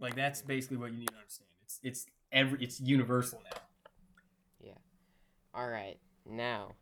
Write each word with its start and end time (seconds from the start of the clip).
Like 0.00 0.14
that's 0.14 0.42
basically 0.42 0.76
what 0.76 0.92
you 0.92 0.98
need 0.98 1.08
to 1.08 1.16
understand. 1.16 1.48
It's 1.64 1.80
it's 1.82 2.06
every 2.32 2.62
it's 2.62 2.80
universal 2.80 3.42
now. 3.44 3.60
Yeah. 4.60 4.72
All 5.54 5.68
right, 5.68 5.98
now 6.28 6.74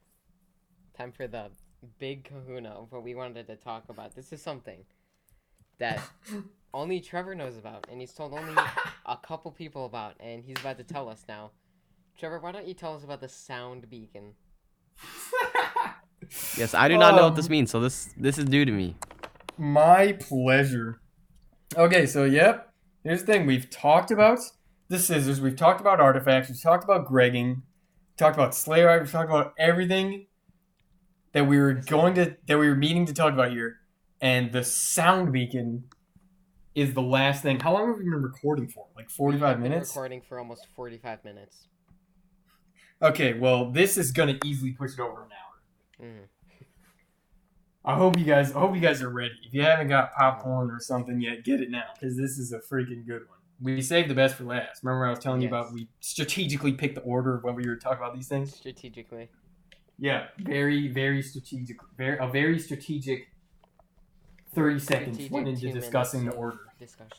time 0.96 1.12
for 1.12 1.26
the 1.26 1.50
big 1.98 2.24
kahuna 2.24 2.70
of 2.70 2.92
what 2.92 3.02
we 3.02 3.14
wanted 3.14 3.46
to 3.48 3.56
talk 3.56 3.84
about. 3.88 4.14
This 4.14 4.32
is 4.32 4.40
something 4.40 4.84
that 5.78 6.00
only 6.74 7.00
Trevor 7.00 7.34
knows 7.34 7.56
about, 7.56 7.86
and 7.90 8.00
he's 8.00 8.12
told 8.12 8.32
only 8.32 8.54
a 9.06 9.16
couple 9.16 9.50
people 9.50 9.86
about, 9.86 10.14
and 10.20 10.44
he's 10.44 10.58
about 10.60 10.78
to 10.78 10.84
tell 10.84 11.08
us 11.08 11.24
now. 11.28 11.50
Trevor, 12.16 12.38
why 12.38 12.52
don't 12.52 12.66
you 12.66 12.74
tell 12.74 12.94
us 12.94 13.02
about 13.04 13.20
the 13.20 13.28
sound 13.28 13.88
beacon? 13.90 14.32
Yes, 16.56 16.72
I 16.74 16.88
do 16.88 16.96
not 16.96 17.14
know 17.16 17.24
what 17.24 17.36
this 17.36 17.46
Um, 17.46 17.52
means, 17.52 17.70
so 17.70 17.80
this 17.80 18.14
this 18.16 18.38
is 18.38 18.48
new 18.48 18.64
to 18.64 18.72
me. 18.72 18.96
My 19.58 20.12
pleasure. 20.12 21.00
Okay, 21.76 22.06
so 22.06 22.24
yep. 22.24 22.72
Here's 23.04 23.20
the 23.22 23.26
thing 23.26 23.46
we've 23.46 23.68
talked 23.68 24.10
about 24.10 24.38
the 24.88 24.98
scissors, 24.98 25.40
we've 25.40 25.56
talked 25.56 25.80
about 25.80 26.00
artifacts, 26.00 26.48
we've 26.50 26.60
talked 26.60 26.84
about 26.84 27.06
Gregging, 27.06 27.62
talked 28.16 28.36
about 28.36 28.54
Slayer, 28.54 28.98
we've 28.98 29.10
talked 29.10 29.28
about 29.30 29.54
everything 29.58 30.26
that 31.32 31.46
we 31.46 31.58
were 31.58 31.74
going 31.74 32.14
to 32.14 32.36
that 32.46 32.58
we 32.58 32.68
were 32.68 32.74
meaning 32.74 33.06
to 33.06 33.14
talk 33.14 33.32
about 33.32 33.50
here. 33.50 33.78
And 34.20 34.52
the 34.52 34.64
sound 34.64 35.32
beacon 35.32 35.84
is 36.74 36.94
the 36.94 37.02
last 37.02 37.42
thing. 37.42 37.60
How 37.60 37.72
long 37.74 37.88
have 37.88 37.98
we 37.98 38.04
been 38.04 38.22
recording 38.22 38.68
for? 38.68 38.86
Like 38.96 39.10
45 39.10 39.56
Been 39.56 39.62
minutes? 39.70 39.90
recording 39.90 40.22
for 40.26 40.38
almost 40.38 40.66
forty-five 40.74 41.24
minutes. 41.24 41.68
Okay, 43.02 43.34
well, 43.34 43.70
this 43.70 43.98
is 43.98 44.12
gonna 44.12 44.38
easily 44.44 44.72
push 44.72 44.92
it 44.94 45.00
over 45.00 45.24
an 45.24 45.28
hour. 45.32 46.06
Mm. 46.08 46.28
I 47.84 47.96
hope 47.96 48.18
you 48.18 48.24
guys 48.24 48.52
I 48.52 48.60
hope 48.60 48.74
you 48.74 48.80
guys 48.80 49.02
are 49.02 49.10
ready. 49.10 49.34
If 49.46 49.52
you 49.52 49.62
haven't 49.62 49.88
got 49.88 50.12
popcorn 50.14 50.70
or 50.70 50.80
something 50.80 51.20
yet, 51.20 51.44
get 51.44 51.60
it 51.60 51.70
now 51.70 51.84
because 51.94 52.16
this 52.16 52.38
is 52.38 52.52
a 52.52 52.58
freaking 52.58 53.06
good 53.06 53.22
one. 53.28 53.38
We 53.60 53.82
saved 53.82 54.08
the 54.08 54.14
best 54.14 54.36
for 54.36 54.44
last. 54.44 54.82
Remember 54.82 55.06
I 55.06 55.10
was 55.10 55.18
telling 55.18 55.42
you 55.42 55.48
about 55.48 55.72
we 55.72 55.88
strategically 56.00 56.72
picked 56.72 56.94
the 56.94 57.02
order 57.02 57.38
when 57.42 57.54
we 57.54 57.66
were 57.66 57.76
talking 57.76 57.98
about 57.98 58.14
these 58.14 58.28
things? 58.28 58.54
Strategically. 58.54 59.28
Yeah, 59.98 60.28
very 60.38 60.88
very 60.88 61.22
strategic 61.22 61.76
very 61.96 62.18
a 62.18 62.26
very 62.26 62.58
strategic 62.58 63.28
30 64.54 64.78
seconds 64.78 65.16
Strategic 65.16 65.32
went 65.32 65.48
into 65.48 65.70
discussing 65.70 66.24
the 66.24 66.32
order. 66.32 66.60
Discussion. 66.78 67.18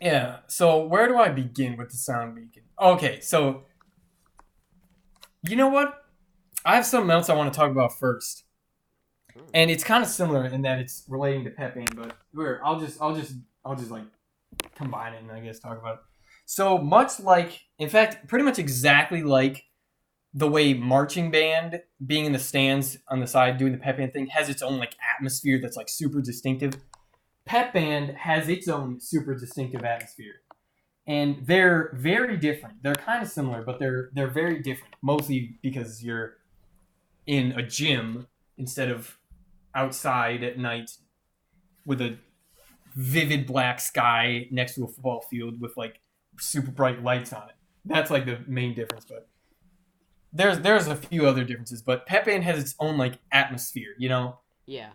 Yeah. 0.00 0.38
So 0.46 0.86
where 0.86 1.08
do 1.08 1.16
I 1.16 1.30
begin 1.30 1.76
with 1.76 1.90
the 1.90 1.96
sound 1.96 2.36
beacon? 2.36 2.62
Okay, 2.80 3.20
so 3.20 3.64
you 5.48 5.56
know 5.56 5.68
what? 5.68 6.04
I 6.64 6.76
have 6.76 6.86
something 6.86 7.10
else 7.10 7.28
I 7.28 7.34
want 7.34 7.52
to 7.52 7.58
talk 7.58 7.72
about 7.72 7.98
first. 7.98 8.44
Hmm. 9.34 9.40
and 9.54 9.70
it's 9.70 9.84
kind 9.84 10.02
of 10.02 10.10
similar 10.10 10.44
in 10.44 10.62
that 10.62 10.78
it's 10.78 11.04
relating 11.08 11.44
to 11.44 11.50
Pep 11.50 11.74
Band, 11.74 11.94
but 11.96 12.16
where 12.32 12.64
I'll 12.64 12.78
just 12.78 13.00
I'll 13.00 13.14
just 13.14 13.34
I'll 13.64 13.76
just 13.76 13.90
like 13.90 14.04
combine 14.74 15.14
it 15.14 15.22
and 15.22 15.30
I 15.30 15.40
guess 15.40 15.58
talk 15.58 15.78
about 15.78 15.94
it. 15.94 16.00
So 16.44 16.78
much 16.78 17.20
like, 17.20 17.60
in 17.78 17.88
fact, 17.88 18.28
pretty 18.28 18.44
much 18.44 18.58
exactly 18.58 19.22
like 19.22 19.64
the 20.34 20.48
way 20.48 20.74
marching 20.74 21.30
band 21.30 21.80
being 22.04 22.24
in 22.24 22.32
the 22.32 22.38
stands 22.38 22.98
on 23.08 23.20
the 23.20 23.26
side 23.26 23.58
doing 23.58 23.72
the 23.72 23.78
pep 23.78 23.98
band 23.98 24.12
thing 24.12 24.26
has 24.28 24.48
its 24.48 24.62
own 24.62 24.78
like 24.78 24.94
atmosphere 25.16 25.58
that's 25.60 25.76
like 25.76 25.88
super 25.88 26.20
distinctive. 26.20 26.74
Pep 27.44 27.72
band 27.72 28.16
has 28.18 28.48
its 28.48 28.68
own 28.68 29.00
super 29.00 29.34
distinctive 29.34 29.84
atmosphere. 29.84 30.36
And 31.06 31.44
they're 31.46 31.90
very 31.94 32.36
different. 32.36 32.82
They're 32.82 32.94
kind 32.94 33.22
of 33.22 33.28
similar 33.28 33.62
but 33.62 33.78
they're 33.78 34.10
they're 34.14 34.30
very 34.30 34.60
different. 34.60 34.94
Mostly 35.02 35.58
because 35.62 36.02
you're 36.02 36.36
in 37.26 37.52
a 37.52 37.62
gym 37.62 38.26
instead 38.56 38.90
of 38.90 39.18
outside 39.74 40.42
at 40.42 40.58
night 40.58 40.90
with 41.86 42.00
a 42.00 42.16
vivid 42.94 43.46
black 43.46 43.80
sky 43.80 44.46
next 44.50 44.74
to 44.74 44.84
a 44.84 44.88
football 44.88 45.20
field 45.22 45.60
with 45.60 45.76
like 45.76 46.00
super 46.38 46.70
bright 46.70 47.02
lights 47.02 47.32
on 47.32 47.48
it 47.48 47.54
that's 47.84 48.10
like 48.10 48.24
the 48.26 48.38
main 48.46 48.74
difference 48.74 49.04
but 49.08 49.28
there's 50.32 50.60
there's 50.60 50.86
a 50.86 50.96
few 50.96 51.26
other 51.26 51.44
differences 51.44 51.82
but 51.82 52.06
pep 52.06 52.24
band 52.26 52.44
has 52.44 52.58
its 52.58 52.74
own 52.78 52.96
like 52.98 53.18
atmosphere 53.32 53.94
you 53.98 54.08
know 54.08 54.38
Yeah. 54.66 54.90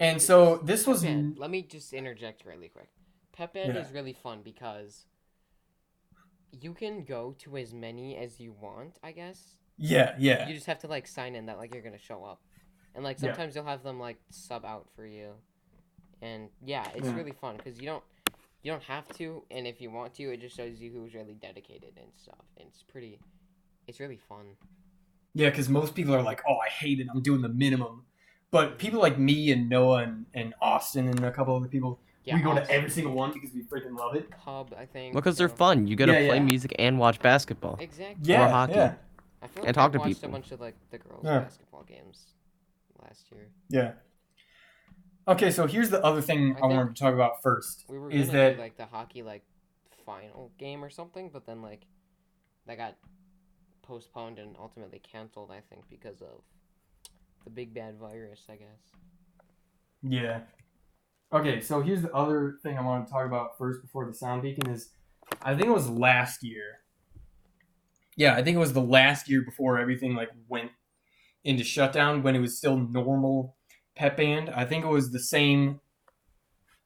and 0.00 0.20
so 0.22 0.58
this 0.58 0.86
was 0.86 1.02
Band, 1.02 1.38
let 1.38 1.50
me 1.50 1.62
just 1.62 1.92
interject 1.92 2.44
really 2.44 2.68
quick. 2.68 2.88
Pep 3.32 3.54
Band 3.54 3.74
Yeah. 3.74 3.80
is 3.80 3.92
really 3.92 4.12
fun 4.12 4.42
because 4.42 5.06
you 6.52 6.72
can 6.74 7.04
go 7.04 7.34
to 7.40 7.56
as 7.56 7.74
many 7.74 8.16
as 8.16 8.40
you 8.40 8.52
want, 8.52 8.98
I 9.02 9.12
guess. 9.12 9.57
Yeah 9.78 10.14
yeah 10.18 10.48
You 10.48 10.54
just 10.54 10.66
have 10.66 10.80
to 10.80 10.88
like 10.88 11.06
sign 11.06 11.34
in 11.34 11.46
that 11.46 11.58
like 11.58 11.72
you're 11.72 11.82
gonna 11.82 11.98
show 11.98 12.24
up. 12.24 12.40
And 12.94 13.04
like 13.04 13.16
Yeah. 13.20 13.28
sometimes 13.28 13.54
you'll 13.54 13.64
have 13.64 13.82
them 13.82 13.98
like 14.00 14.18
sub 14.30 14.64
out 14.64 14.86
for 14.96 15.06
you. 15.06 15.34
And 16.20 16.48
yeah, 16.64 16.84
it's 16.94 17.06
Yeah. 17.06 17.14
really 17.16 17.32
fun 17.32 17.56
because 17.56 17.78
you 17.80 17.86
don't 17.86 18.04
you 18.62 18.72
don't 18.72 18.82
have 18.82 19.06
to 19.18 19.44
and 19.50 19.66
if 19.66 19.80
you 19.80 19.90
want 19.90 20.14
to 20.14 20.24
it 20.32 20.40
just 20.40 20.56
shows 20.56 20.80
you 20.80 20.90
who's 20.92 21.14
really 21.14 21.34
dedicated 21.34 21.92
and 21.96 22.08
stuff. 22.16 22.44
And 22.58 22.68
it's 22.68 22.82
pretty 22.82 23.20
it's 23.86 24.00
really 24.00 24.18
fun. 24.18 24.56
Yeah, 25.34 25.50
because 25.50 25.68
most 25.68 25.94
people 25.94 26.14
are 26.14 26.22
like, 26.22 26.42
"Oh, 26.48 26.56
I 26.56 26.68
hate 26.68 26.98
it. 27.00 27.06
I'm 27.14 27.20
doing 27.22 27.42
the 27.42 27.48
minimum." 27.48 28.04
But 28.50 28.78
people 28.78 28.98
like 29.00 29.18
me 29.18 29.52
and 29.52 29.68
Noah 29.68 29.98
and, 30.02 30.26
and 30.34 30.54
Austin 30.60 31.06
and 31.06 31.22
a 31.24 31.30
couple 31.30 31.54
other 31.54 31.68
people, 31.68 32.00
Yeah, 32.24 32.34
we 32.36 32.40
go 32.42 32.54
to 32.54 32.68
every 32.70 32.90
single 32.90 33.12
one 33.12 33.32
because 33.32 33.52
we 33.54 33.62
freaking 33.62 33.96
love 33.96 34.14
it. 34.16 34.30
pub, 34.30 34.74
I 34.76 34.86
think. 34.86 35.14
Because 35.14 35.36
they're 35.36 35.50
fun. 35.50 35.86
You 35.86 35.96
get 35.96 36.06
to 36.06 36.12
Yeah, 36.12 36.26
play 36.28 36.36
yeah. 36.38 36.42
music 36.42 36.74
and 36.78 36.98
watch 36.98 37.20
basketball. 37.20 37.76
Exactly. 37.78 38.16
Yeah, 38.32 38.48
hockey. 38.48 38.96
Yeah, 39.40 39.44
I 39.44 39.48
feel 39.48 39.62
like 39.62 39.68
and 39.68 39.74
talk 39.74 39.90
I 39.90 39.92
to 39.92 39.98
watched 39.98 40.14
people. 40.14 40.28
a 40.28 40.32
bunch 40.32 40.52
of 40.52 40.60
like 40.60 40.74
the 40.90 40.98
girls' 40.98 41.24
Yeah. 41.24 41.38
basketball 41.40 41.84
games 41.84 42.26
last 43.02 43.30
year. 43.32 43.48
yeah. 43.68 43.92
Okay, 45.26 45.50
so 45.50 45.66
here's 45.66 45.90
the 45.90 46.02
other 46.02 46.22
thing 46.22 46.56
I 46.56 46.60
I, 46.64 46.66
wanted 46.68 46.96
to 46.96 47.02
talk 47.02 47.12
about 47.12 47.42
first. 47.42 47.84
We 47.88 47.98
were 47.98 48.10
is 48.10 48.28
gonna 48.28 48.38
that 48.38 48.54
do 48.56 48.60
like 48.62 48.76
the 48.78 48.86
hockey 48.86 49.22
like 49.22 49.42
final 50.06 50.50
game 50.58 50.82
or 50.82 50.88
something, 50.88 51.28
but 51.30 51.44
then 51.44 51.60
like 51.60 51.82
that 52.66 52.78
got 52.78 52.96
postponed 53.82 54.38
and 54.38 54.56
ultimately 54.58 55.00
canceled. 55.00 55.50
I 55.50 55.60
think 55.68 55.84
because 55.90 56.22
of 56.22 56.40
the 57.44 57.50
big 57.50 57.74
bad 57.74 57.98
virus. 57.98 58.40
I 58.48 58.56
guess. 58.56 58.92
yeah. 60.02 60.40
Okay, 61.30 61.60
so 61.60 61.82
here's 61.82 62.00
the 62.00 62.12
other 62.14 62.56
thing 62.62 62.78
I 62.78 62.80
wanted 62.80 63.04
to 63.06 63.12
talk 63.12 63.26
about 63.26 63.58
first 63.58 63.82
before 63.82 64.06
the 64.06 64.14
sound 64.14 64.40
beacon 64.40 64.70
is, 64.70 64.88
I 65.42 65.54
think 65.54 65.66
it 65.66 65.74
was 65.74 65.90
last 65.90 66.42
year. 66.42 66.80
Yeah, 68.18 68.34
I 68.34 68.42
think 68.42 68.56
it 68.56 68.58
was 68.58 68.72
the 68.72 68.82
last 68.82 69.28
year 69.30 69.42
before 69.42 69.78
everything 69.78 70.16
like 70.16 70.30
went 70.48 70.72
into 71.44 71.62
shutdown 71.62 72.24
when 72.24 72.34
it 72.34 72.40
was 72.40 72.58
still 72.58 72.76
normal 72.76 73.56
pep 73.94 74.16
band. 74.16 74.50
I 74.50 74.64
think 74.64 74.84
it 74.84 74.88
was 74.88 75.12
the 75.12 75.20
same. 75.20 75.78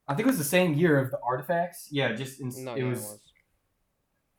I 0.06 0.14
think 0.14 0.26
it 0.26 0.30
was 0.30 0.36
the 0.36 0.44
same 0.44 0.74
year 0.74 0.98
of 0.98 1.10
the 1.10 1.18
artifacts. 1.26 1.88
Yeah, 1.90 2.12
just 2.12 2.38
in, 2.38 2.50
No, 2.62 2.74
it 2.74 2.80
yeah, 2.82 2.84
was. 2.90 2.98
it 2.98 3.02
was. 3.12 3.20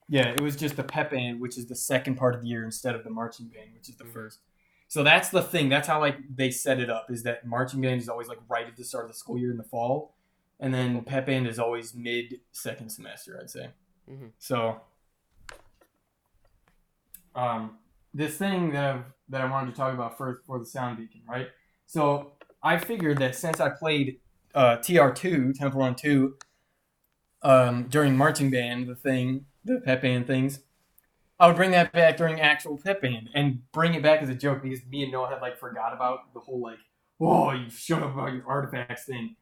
Yeah, 0.08 0.28
it 0.34 0.42
was 0.42 0.56
just 0.56 0.76
the 0.76 0.84
pep 0.84 1.10
band, 1.10 1.42
which 1.42 1.58
is 1.58 1.66
the 1.66 1.76
second 1.76 2.16
part 2.16 2.36
of 2.36 2.42
the 2.42 2.48
year 2.48 2.64
instead 2.64 2.94
of 2.94 3.04
the 3.04 3.10
marching 3.10 3.48
band, 3.48 3.74
which 3.74 3.90
is 3.90 3.96
the 3.98 4.04
Mhm. 4.04 4.14
first. 4.14 4.40
So 4.88 5.02
that's 5.02 5.30
the 5.30 5.42
thing. 5.42 5.70
That's 5.70 5.88
how 5.88 6.00
like 6.00 6.18
they 6.36 6.52
set 6.52 6.80
it 6.80 6.92
up. 6.92 7.10
Is 7.10 7.24
that 7.24 7.44
marching 7.44 7.82
band 7.82 8.02
is 8.02 8.08
always 8.08 8.28
like 8.28 8.38
right 8.48 8.68
at 8.68 8.76
the 8.78 8.84
start 8.84 9.06
of 9.06 9.10
the 9.10 9.18
school 9.18 9.40
year 9.40 9.50
in 9.50 9.58
the 9.58 9.64
fall, 9.64 10.16
and 10.60 10.72
then 10.72 11.04
pep 11.04 11.26
band 11.26 11.48
is 11.48 11.58
always 11.58 11.96
mid 11.96 12.42
second 12.52 12.92
semester. 12.92 13.40
I'd 13.42 13.50
say. 13.50 13.72
Mhm. 14.08 14.34
So, 14.38 14.82
um, 17.36 17.78
this 18.14 18.38
thing 18.38 18.72
that 18.72 18.96
I've, 18.96 19.04
that 19.30 19.42
I 19.42 19.50
wanted 19.50 19.72
to 19.72 19.78
talk 19.78 19.94
about 19.94 20.18
first 20.18 20.46
for 20.46 20.60
the 20.60 20.66
sound 20.66 20.98
beacon, 20.98 21.22
right? 21.28 21.48
So 21.86 22.34
I 22.62 22.78
figured 22.78 23.20
that 23.20 23.36
since 23.36 23.60
I 23.60 23.70
played 23.70 24.20
uh, 24.54 24.78
TR2, 24.78 25.58
Temple 25.58 25.80
Run 25.80 25.96
2, 25.96 26.36
um, 27.44 27.84
during 27.90 28.16
marching 28.16 28.50
band, 28.50 28.88
the 28.88 28.96
thing, 28.96 29.46
the 29.66 29.82
pep 29.82 30.02
band 30.02 30.28
things, 30.28 30.60
I 31.40 31.48
would 31.48 31.56
bring 31.56 31.72
that 31.72 31.92
back 31.92 32.16
during 32.18 32.40
actual 32.40 32.78
pep 32.78 33.02
band 33.02 33.30
and 33.34 33.70
bring 33.72 33.96
it 33.96 34.04
back 34.04 34.22
as 34.22 34.30
a 34.30 34.36
joke 34.36 34.62
because 34.64 34.86
me 34.86 35.04
and 35.04 35.12
Noah 35.12 35.30
had 35.30 35.42
like 35.42 35.58
forgot 35.58 35.94
about 35.94 36.34
the 36.34 36.40
whole 36.40 36.62
like, 36.62 36.78
oh, 37.20 37.52
you 37.52 37.70
shut 37.70 38.02
up 38.02 38.14
about 38.14 38.34
your 38.34 38.48
artifacts 38.48 39.06
thing. 39.06 39.36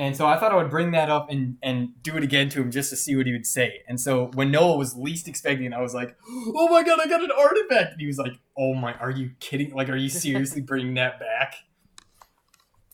And 0.00 0.16
so 0.16 0.26
I 0.26 0.38
thought 0.38 0.50
I 0.50 0.56
would 0.56 0.70
bring 0.70 0.92
that 0.92 1.10
up 1.10 1.28
and, 1.28 1.58
and 1.62 1.90
do 2.02 2.16
it 2.16 2.22
again 2.22 2.48
to 2.50 2.62
him 2.62 2.70
just 2.70 2.88
to 2.88 2.96
see 2.96 3.14
what 3.16 3.26
he 3.26 3.32
would 3.32 3.44
say. 3.44 3.82
And 3.86 4.00
so 4.00 4.30
when 4.32 4.50
Noah 4.50 4.78
was 4.78 4.96
least 4.96 5.28
expecting, 5.28 5.74
I 5.74 5.82
was 5.82 5.92
like, 5.92 6.16
"Oh 6.26 6.68
my 6.70 6.82
god, 6.82 7.00
I 7.02 7.06
got 7.06 7.22
an 7.22 7.28
artifact!" 7.30 7.92
And 7.92 8.00
he 8.00 8.06
was 8.06 8.16
like, 8.16 8.32
"Oh 8.56 8.72
my, 8.72 8.94
are 8.94 9.10
you 9.10 9.32
kidding? 9.40 9.74
Like, 9.74 9.90
are 9.90 9.96
you 9.96 10.08
seriously 10.08 10.62
bringing 10.62 10.94
that 10.94 11.20
back?" 11.20 11.52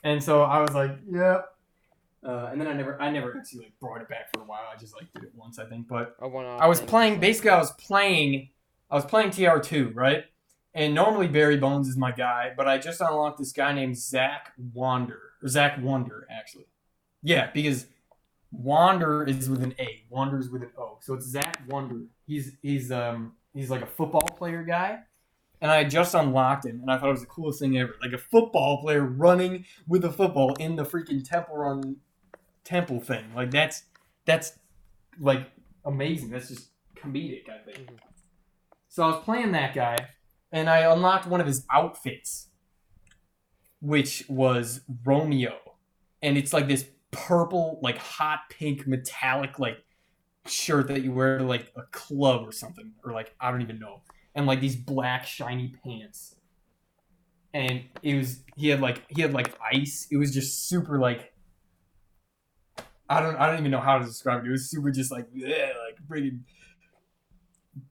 And 0.03 0.21
so 0.21 0.43
I 0.43 0.61
was 0.61 0.75
like, 0.75 0.99
"Yeah." 1.09 1.43
Uh, 2.27 2.49
and 2.51 2.61
then 2.61 2.67
I 2.67 2.73
never, 2.73 3.01
I 3.01 3.09
never 3.13 3.37
actually 3.39 3.67
like 3.67 3.79
brought 3.79 4.01
it 4.01 4.09
back 4.09 4.33
for 4.35 4.41
a 4.41 4.45
while. 4.45 4.65
I 4.75 4.77
just 4.77 4.93
like 4.97 5.07
did 5.15 5.23
it 5.23 5.33
once, 5.37 5.61
I 5.61 5.67
think. 5.67 5.87
But 5.87 6.17
one-off 6.19 6.61
I 6.61 6.67
was 6.67 6.81
playing 6.81 7.21
basically 7.21 7.51
I 7.51 7.59
was 7.59 7.71
playing 7.75 8.49
I 8.91 8.97
was 8.97 9.05
playing 9.05 9.31
TR2, 9.31 9.95
right? 9.95 10.25
And 10.75 10.93
normally 10.93 11.29
Barry 11.29 11.57
Bones 11.57 11.87
is 11.87 11.97
my 11.97 12.11
guy, 12.11 12.53
but 12.57 12.67
I 12.67 12.79
just 12.79 13.01
unlocked 13.01 13.39
this 13.39 13.53
guy 13.53 13.73
named 13.73 13.97
Zack 13.97 14.55
Wander. 14.75 15.21
Or 15.41 15.49
Zack 15.49 15.81
Wonder, 15.81 16.27
actually. 16.29 16.67
Yeah, 17.27 17.51
because 17.53 17.87
Wander 18.53 19.25
is 19.25 19.51
with 19.51 19.61
an 19.65 19.75
A. 19.81 20.05
Wander 20.11 20.39
is 20.39 20.49
with 20.49 20.63
an 20.63 20.71
O. 20.79 20.99
So 21.01 21.15
it's 21.15 21.27
Zack 21.27 21.61
Wonder. 21.69 22.03
He's 22.25 22.53
he's 22.63 22.93
um 22.93 23.33
he's 23.53 23.69
like 23.69 23.83
a 23.83 23.87
football 23.87 24.29
player 24.39 24.63
guy. 24.63 25.01
and 25.61 25.69
I 25.69 25.83
just 25.83 26.15
unlocked 26.15 26.67
him, 26.67 26.81
and 26.83 26.89
I 26.91 26.99
thought 26.99 27.09
it 27.09 27.13
was 27.13 27.23
the 27.23 27.27
coolest 27.27 27.59
thing 27.59 27.77
ever. 27.79 27.97
Like 28.01 28.13
a 28.13 28.19
football 28.19 28.81
player 28.81 29.03
running 29.05 29.65
with 29.89 30.05
a 30.05 30.13
football 30.13 30.55
in 30.61 30.77
the 30.77 30.85
freaking 30.85 31.29
Temple 31.29 31.57
Run 31.57 31.97
temple 32.63 33.01
thing. 33.01 33.25
Like 33.35 33.51
that's 33.51 33.83
that's 34.25 34.53
like 35.19 35.51
amazing. 35.85 36.31
That's 36.31 36.47
just 36.49 36.69
comedic, 36.97 37.49
I 37.49 37.59
think. 37.65 37.91
Mhm. 37.91 37.99
So 38.89 39.03
I 39.03 39.07
was 39.09 39.25
playing 39.25 39.51
that 39.53 39.75
guy, 39.75 39.97
and 40.53 40.71
I 40.71 40.79
unlocked 40.93 41.27
one 41.27 41.41
of 41.41 41.49
his 41.49 41.67
outfits, 41.73 42.51
which 43.81 44.25
was 44.29 44.83
Romeo, 45.05 45.57
and 46.23 46.39
it's 46.39 46.53
like 46.53 46.69
this 46.69 46.87
purple, 47.17 47.79
like 47.83 47.99
hot 47.99 48.41
pink, 48.51 48.87
metallic, 48.87 49.59
like 49.59 49.79
shirt 50.47 50.89
that 50.89 51.03
you 51.03 51.13
wear 51.13 51.39
to 51.39 51.45
like 51.45 51.73
a 51.77 51.83
club 51.91 52.47
or 52.47 52.53
something, 52.53 52.93
or 53.05 53.13
like 53.13 53.35
I 53.41 53.51
don't 53.51 53.63
even 53.63 53.79
know, 53.79 54.03
and 54.35 54.47
like 54.47 54.61
these 54.61 54.77
black 54.77 55.27
shiny 55.27 55.75
pants, 55.83 56.37
and 57.55 57.85
it 58.03 58.17
was 58.17 58.45
he 58.55 58.69
had 58.69 58.81
like 58.81 59.03
he 59.09 59.23
had 59.23 59.33
like 59.33 59.55
ice. 59.61 60.07
It 60.11 60.19
was 60.19 60.33
just 60.33 60.69
super 60.69 60.99
like. 60.99 61.33
I 63.09 63.21
don't. 63.21 63.37
I 63.37 63.47
don't 63.47 63.61
even 63.61 63.71
know 63.71 63.81
how 63.81 63.99
to 63.99 64.05
describe 64.05 64.45
it. 64.45 64.49
It 64.49 64.51
was 64.51 64.69
super, 64.69 64.91
just 64.91 65.13
like, 65.13 65.29
yeah, 65.33 65.71
like 65.87 65.97
freaking 66.09 66.41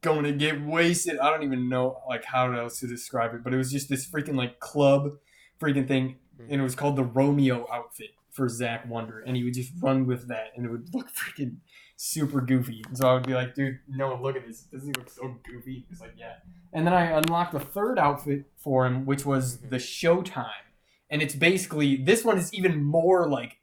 going 0.02 0.24
to 0.24 0.34
get 0.34 0.62
wasted. 0.62 1.20
I 1.20 1.30
don't 1.30 1.44
even 1.44 1.70
know 1.70 2.02
like 2.08 2.26
how 2.26 2.52
else 2.52 2.80
to 2.82 2.88
describe 2.88 3.34
it, 3.34 3.44
but 3.44 3.54
it 3.54 3.58
was 3.58 3.72
just 3.72 3.88
this 3.88 4.06
freaking 4.06 4.36
like 4.36 4.60
club 4.60 5.12
freaking 5.60 5.88
thing, 5.88 6.18
hmm. 6.38 6.48
and 6.50 6.60
it 6.60 6.64
was 6.64 6.76
called 6.76 6.98
the 6.98 7.06
Romeo 7.06 7.66
outfit 7.72 8.10
for 8.36 8.50
Zack 8.50 8.88
Wonder, 8.90 9.22
and 9.22 9.36
he 9.38 9.44
would 9.44 9.54
just 9.54 9.72
run 9.82 10.06
with 10.06 10.28
that, 10.28 10.48
and 10.56 10.66
it 10.66 10.70
would 10.72 10.94
look 10.94 11.10
freaking 11.14 11.58
super 11.96 12.42
goofy. 12.42 12.84
And 12.88 12.98
so 12.98 13.08
I 13.10 13.14
would 13.14 13.26
be 13.26 13.34
like, 13.34 13.56
dude, 13.56 13.80
no, 13.88 14.20
look 14.22 14.36
at 14.36 14.46
this. 14.46 14.64
Doesn't 14.64 14.88
he 14.88 14.94
look 15.00 15.10
so 15.10 15.36
goofy? 15.50 15.86
He's 15.90 16.02
like, 16.02 16.14
yeah. 16.18 16.34
And 16.74 16.86
then 16.86 16.94
I 16.94 17.06
unlocked 17.18 17.54
the 17.54 17.60
third 17.62 17.98
outfit 17.98 18.46
for 18.58 18.86
him, 18.86 19.06
which 19.06 19.26
was 19.26 19.58
Mhm. 19.58 19.70
the 19.70 19.78
Showtime, 19.78 20.66
and 21.10 21.22
it's 21.22 21.36
basically 21.36 21.96
this 21.96 22.26
one 22.26 22.38
is 22.38 22.54
even 22.54 22.84
more 22.84 23.30
like 23.30 23.60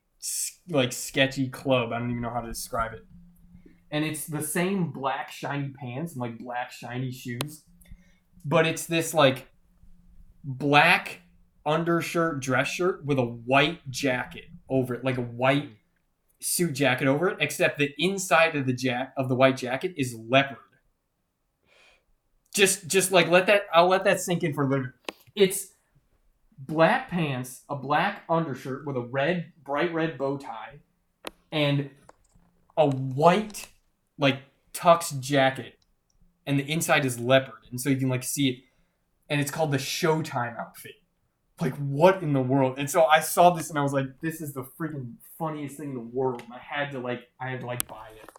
like 0.68 0.92
sketchy 0.92 1.48
club. 1.48 1.92
I 1.92 1.98
don't 1.98 2.10
even 2.10 2.22
know 2.22 2.30
how 2.30 2.40
to 2.40 2.48
describe 2.48 2.92
it. 2.94 3.04
And 3.90 4.04
it's 4.04 4.26
the 4.26 4.40
same 4.40 4.90
black 4.92 5.30
shiny 5.32 5.70
pants 5.70 6.12
and 6.12 6.20
like 6.20 6.38
black 6.38 6.70
shiny 6.70 7.10
shoes, 7.12 7.64
but 8.44 8.66
it's 8.66 8.86
this 8.86 9.12
like 9.12 9.48
black 10.44 11.22
undershirt 11.66 12.40
dress 12.40 12.68
shirt 12.68 13.04
with 13.04 13.18
a 13.18 13.24
white 13.24 13.88
jacket 13.90 14.44
over 14.72 14.94
it, 14.94 15.04
like 15.04 15.18
a 15.18 15.22
white 15.22 15.64
hmm. 15.64 15.74
suit 16.40 16.72
jacket 16.72 17.06
over 17.06 17.28
it, 17.28 17.36
except 17.40 17.78
the 17.78 17.92
inside 17.98 18.56
of 18.56 18.66
the 18.66 18.72
jack 18.72 19.12
of 19.16 19.28
the 19.28 19.36
white 19.36 19.56
jacket 19.56 19.94
is 19.96 20.14
leopard. 20.14 20.56
Just 22.54 22.86
just 22.86 23.12
like 23.12 23.28
let 23.28 23.46
that 23.46 23.62
I'll 23.72 23.88
let 23.88 24.04
that 24.04 24.20
sink 24.20 24.42
in 24.42 24.52
for 24.52 24.64
a 24.64 24.68
little 24.68 24.84
bit. 24.86 25.14
It's 25.34 25.68
black 26.58 27.08
pants, 27.08 27.62
a 27.68 27.76
black 27.76 28.24
undershirt 28.28 28.86
with 28.86 28.96
a 28.96 29.00
red, 29.00 29.52
bright 29.64 29.92
red 29.92 30.18
bow 30.18 30.36
tie, 30.36 30.80
and 31.50 31.90
a 32.76 32.88
white 32.88 33.68
like 34.18 34.40
tux 34.74 35.18
jacket. 35.20 35.78
And 36.44 36.58
the 36.58 36.70
inside 36.70 37.04
is 37.04 37.20
leopard, 37.20 37.68
and 37.70 37.80
so 37.80 37.88
you 37.88 37.96
can 37.96 38.08
like 38.08 38.24
see 38.24 38.48
it. 38.48 38.56
And 39.28 39.40
it's 39.40 39.50
called 39.50 39.70
the 39.70 39.78
Showtime 39.78 40.58
outfit 40.58 41.01
like 41.60 41.74
what 41.76 42.22
in 42.22 42.32
the 42.32 42.40
world? 42.40 42.78
And 42.78 42.90
so 42.90 43.04
i 43.04 43.20
saw 43.20 43.50
this 43.50 43.70
and 43.70 43.78
i 43.78 43.82
was 43.82 43.92
like 43.92 44.06
this 44.20 44.40
is 44.40 44.52
the 44.52 44.64
freaking 44.78 45.14
funniest 45.38 45.76
thing 45.76 45.90
in 45.90 45.94
the 45.94 46.00
world. 46.00 46.42
And 46.42 46.52
i 46.52 46.58
had 46.58 46.90
to 46.92 46.98
like 46.98 47.28
i 47.40 47.48
had 47.48 47.60
to 47.60 47.66
like 47.66 47.86
buy 47.86 48.08
it. 48.22 48.30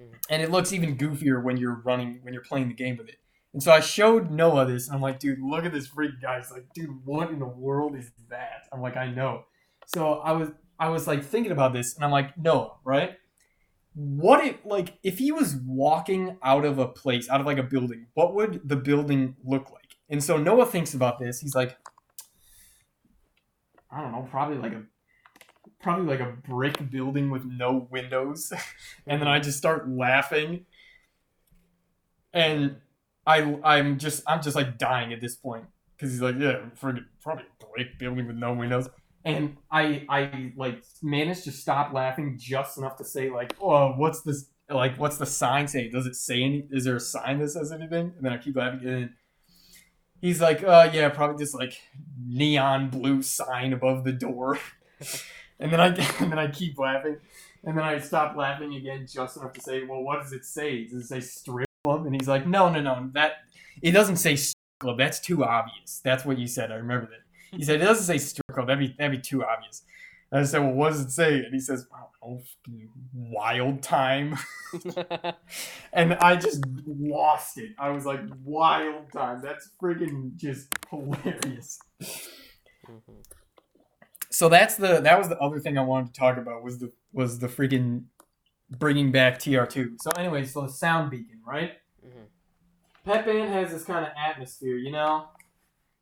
Mm. 0.00 0.14
and 0.30 0.42
it 0.42 0.50
looks 0.50 0.72
even 0.72 0.96
goofier 0.96 1.42
when 1.42 1.56
you're 1.56 1.80
running 1.84 2.20
when 2.22 2.32
you're 2.32 2.44
playing 2.44 2.68
the 2.68 2.74
game 2.74 2.96
with 2.96 3.08
it. 3.08 3.16
And 3.52 3.62
so 3.62 3.72
i 3.72 3.80
showed 3.80 4.30
noah 4.30 4.66
this 4.66 4.86
and 4.86 4.96
i'm 4.96 5.02
like 5.02 5.18
dude 5.18 5.40
look 5.40 5.64
at 5.64 5.72
this 5.72 5.86
freak 5.86 6.20
guy. 6.20 6.38
He's 6.38 6.50
like 6.50 6.66
dude 6.74 7.04
what 7.04 7.30
in 7.30 7.38
the 7.38 7.46
world 7.46 7.96
is 7.96 8.10
that? 8.30 8.68
I'm 8.72 8.80
like 8.80 8.96
i 8.96 9.10
know. 9.10 9.44
So 9.86 10.14
i 10.20 10.32
was 10.32 10.50
i 10.78 10.88
was 10.88 11.06
like 11.06 11.24
thinking 11.24 11.52
about 11.52 11.72
this 11.72 11.94
and 11.94 12.04
i'm 12.04 12.10
like 12.10 12.36
noah 12.38 12.72
right? 12.84 13.16
What 13.94 14.44
if 14.46 14.56
like 14.64 14.98
if 15.02 15.18
he 15.18 15.32
was 15.32 15.56
walking 15.56 16.38
out 16.42 16.64
of 16.64 16.78
a 16.78 16.86
place 16.86 17.28
out 17.28 17.40
of 17.40 17.46
like 17.46 17.58
a 17.58 17.64
building 17.64 18.06
what 18.14 18.34
would 18.34 18.60
the 18.64 18.76
building 18.76 19.34
look 19.44 19.72
like 19.72 19.87
and 20.08 20.22
so 20.22 20.36
noah 20.36 20.66
thinks 20.66 20.94
about 20.94 21.18
this. 21.18 21.40
He's 21.40 21.54
like 21.54 21.76
i 23.90 24.00
don't 24.00 24.12
know 24.12 24.26
probably 24.30 24.58
like 24.58 24.72
a 24.72 24.82
probably 25.80 26.06
like 26.06 26.20
a 26.20 26.36
brick 26.46 26.90
building 26.90 27.30
with 27.30 27.44
no 27.44 27.88
windows. 27.90 28.52
And 29.06 29.20
then 29.20 29.28
i 29.28 29.38
just 29.38 29.58
start 29.58 29.88
laughing. 29.88 30.66
And 32.32 32.76
i 33.26 33.58
i'm 33.64 33.98
just 33.98 34.22
i'm 34.26 34.42
just 34.42 34.56
like 34.56 34.78
dying 34.78 35.12
at 35.12 35.20
this 35.20 35.36
point. 35.36 35.64
Because 35.96 36.12
he's 36.12 36.22
like 36.22 36.36
yeah 36.38 36.60
friggin' 36.80 37.04
probably 37.22 37.44
brick 37.72 37.98
building 37.98 38.26
with 38.26 38.36
no 38.36 38.52
windows. 38.52 38.88
And 39.24 39.56
i 39.70 40.04
i 40.08 40.52
like 40.56 40.82
managed 41.02 41.44
to 41.44 41.52
stop 41.52 41.92
laughing 41.92 42.36
just 42.38 42.78
enough 42.78 42.96
to 42.96 43.04
say 43.04 43.30
like 43.30 43.54
oh 43.60 43.92
what's 43.92 44.22
this 44.22 44.50
like 44.70 44.98
what's 44.98 45.16
the 45.18 45.26
sign 45.26 45.66
say? 45.68 45.88
Does 45.88 46.06
it 46.06 46.14
say 46.14 46.42
any 46.42 46.68
is 46.70 46.84
there 46.84 46.96
a 46.96 47.00
sign 47.00 47.38
that 47.38 47.48
says 47.50 47.72
anything? 47.72 48.12
And 48.16 48.24
then 48.24 48.32
i 48.32 48.38
keep 48.38 48.56
laughing. 48.56 48.86
And 48.86 49.10
he's 50.20 50.40
like 50.40 50.62
uh 50.62 50.90
yeah 50.92 51.08
probably 51.08 51.42
just 51.42 51.54
like 51.54 51.80
neon 52.26 52.90
blue 52.90 53.22
sign 53.22 53.72
above 53.72 54.04
the 54.04 54.12
door. 54.12 54.58
And 55.60 55.72
then 55.72 55.80
i 55.80 55.86
and 56.20 56.30
then 56.30 56.38
i 56.38 56.48
keep 56.48 56.78
laughing. 56.78 57.16
And 57.64 57.76
then 57.76 57.84
i 57.84 57.98
stop 57.98 58.36
laughing 58.36 58.76
again 58.76 59.08
just 59.12 59.36
enough 59.36 59.52
to 59.54 59.60
say 59.60 59.82
well 59.82 60.02
what 60.02 60.22
does 60.22 60.32
it 60.32 60.44
say? 60.44 60.84
Does 60.84 61.02
it 61.02 61.06
say 61.08 61.20
strip 61.20 61.68
club? 61.82 62.06
And 62.06 62.14
he's 62.14 62.28
like 62.28 62.46
no 62.46 62.68
no 62.70 62.80
no 62.80 63.10
that 63.14 63.38
it 63.82 63.90
doesn't 63.90 64.16
say 64.16 64.36
strip 64.36 64.54
club. 64.78 64.98
That's 64.98 65.20
too 65.20 65.44
obvious. 65.44 66.00
That's 66.04 66.24
what 66.24 66.38
you 66.38 66.46
said. 66.46 66.70
I 66.70 66.76
remember 66.76 67.06
that. 67.06 67.56
He 67.56 67.64
said, 67.64 67.80
it 67.80 67.84
doesn't 67.84 68.04
say 68.04 68.18
strip 68.18 68.46
club. 68.52 68.66
That'd 68.66 68.78
be, 68.78 68.94
that'd 68.98 69.12
be 69.12 69.22
too 69.22 69.44
obvious. 69.44 69.82
And 70.30 70.40
I 70.40 70.44
said, 70.44 70.58
well, 70.58 70.72
what 70.72 70.90
does 70.90 71.00
it 71.00 71.10
say? 71.10 71.36
And 71.36 71.54
he 71.54 71.60
says, 71.60 71.86
I 71.94 72.00
don't 72.00 72.36
know, 72.36 72.42
fucking 72.66 72.88
wild 73.14 73.82
time. 73.82 74.36
and 75.92 76.14
I 76.14 76.36
just 76.36 76.62
lost 76.86 77.56
it. 77.56 77.70
I 77.78 77.88
was 77.90 78.04
like, 78.04 78.20
wild 78.44 79.10
time. 79.12 79.40
That's 79.42 79.70
freaking 79.82 80.36
just 80.36 80.68
hilarious. 80.90 81.78
So 84.30 84.50
that's 84.50 84.76
the, 84.76 85.00
that 85.00 85.18
was 85.18 85.28
the 85.30 85.38
other 85.38 85.60
thing 85.60 85.78
I 85.78 85.82
wanted 85.82 86.12
to 86.12 86.20
talk 86.20 86.36
about 86.36 86.62
was 86.62 86.78
the, 86.78 86.92
was 87.12 87.38
the 87.38 87.48
freaking 87.48 88.04
bringing 88.70 89.10
back 89.10 89.38
TR2. 89.38 89.94
So 90.00 90.10
anyway, 90.18 90.44
so 90.44 90.62
the 90.62 90.68
sound 90.68 91.10
beacon, 91.10 91.40
right? 91.46 91.72
Mm-hmm. 92.06 93.10
Pep 93.10 93.24
Band 93.24 93.50
has 93.50 93.72
this 93.72 93.84
kind 93.84 94.04
of 94.04 94.12
atmosphere, 94.16 94.76
you 94.76 94.92
know? 94.92 95.28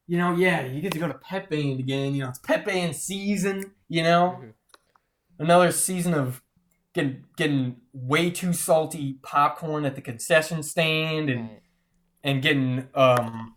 You 0.08 0.18
know, 0.18 0.34
yeah, 0.36 0.64
you 0.64 0.80
get 0.80 0.92
to 0.92 0.98
go 0.98 1.08
to 1.08 1.14
Pep 1.14 1.50
Band 1.50 1.80
again, 1.80 2.14
you 2.14 2.22
know, 2.22 2.28
it's 2.28 2.38
Pep 2.38 2.64
Band 2.64 2.94
season, 2.94 3.72
you 3.88 4.02
know? 4.02 4.38
Mhm. 4.40 4.52
Another 5.38 5.72
season 5.72 6.14
of 6.14 6.42
getting 6.92 7.24
getting 7.36 7.80
way 7.92 8.30
too 8.30 8.52
salty 8.52 9.14
popcorn 9.22 9.84
at 9.84 9.94
the 9.96 10.00
concession 10.00 10.62
stand 10.62 11.28
and 11.28 11.50
Right. 11.50 11.62
and 12.24 12.40
getting 12.42 12.88
um 12.94 13.54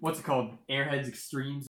what's 0.00 0.18
it 0.18 0.24
called? 0.24 0.56
Airheads 0.68 1.08
Extremes. 1.08 1.66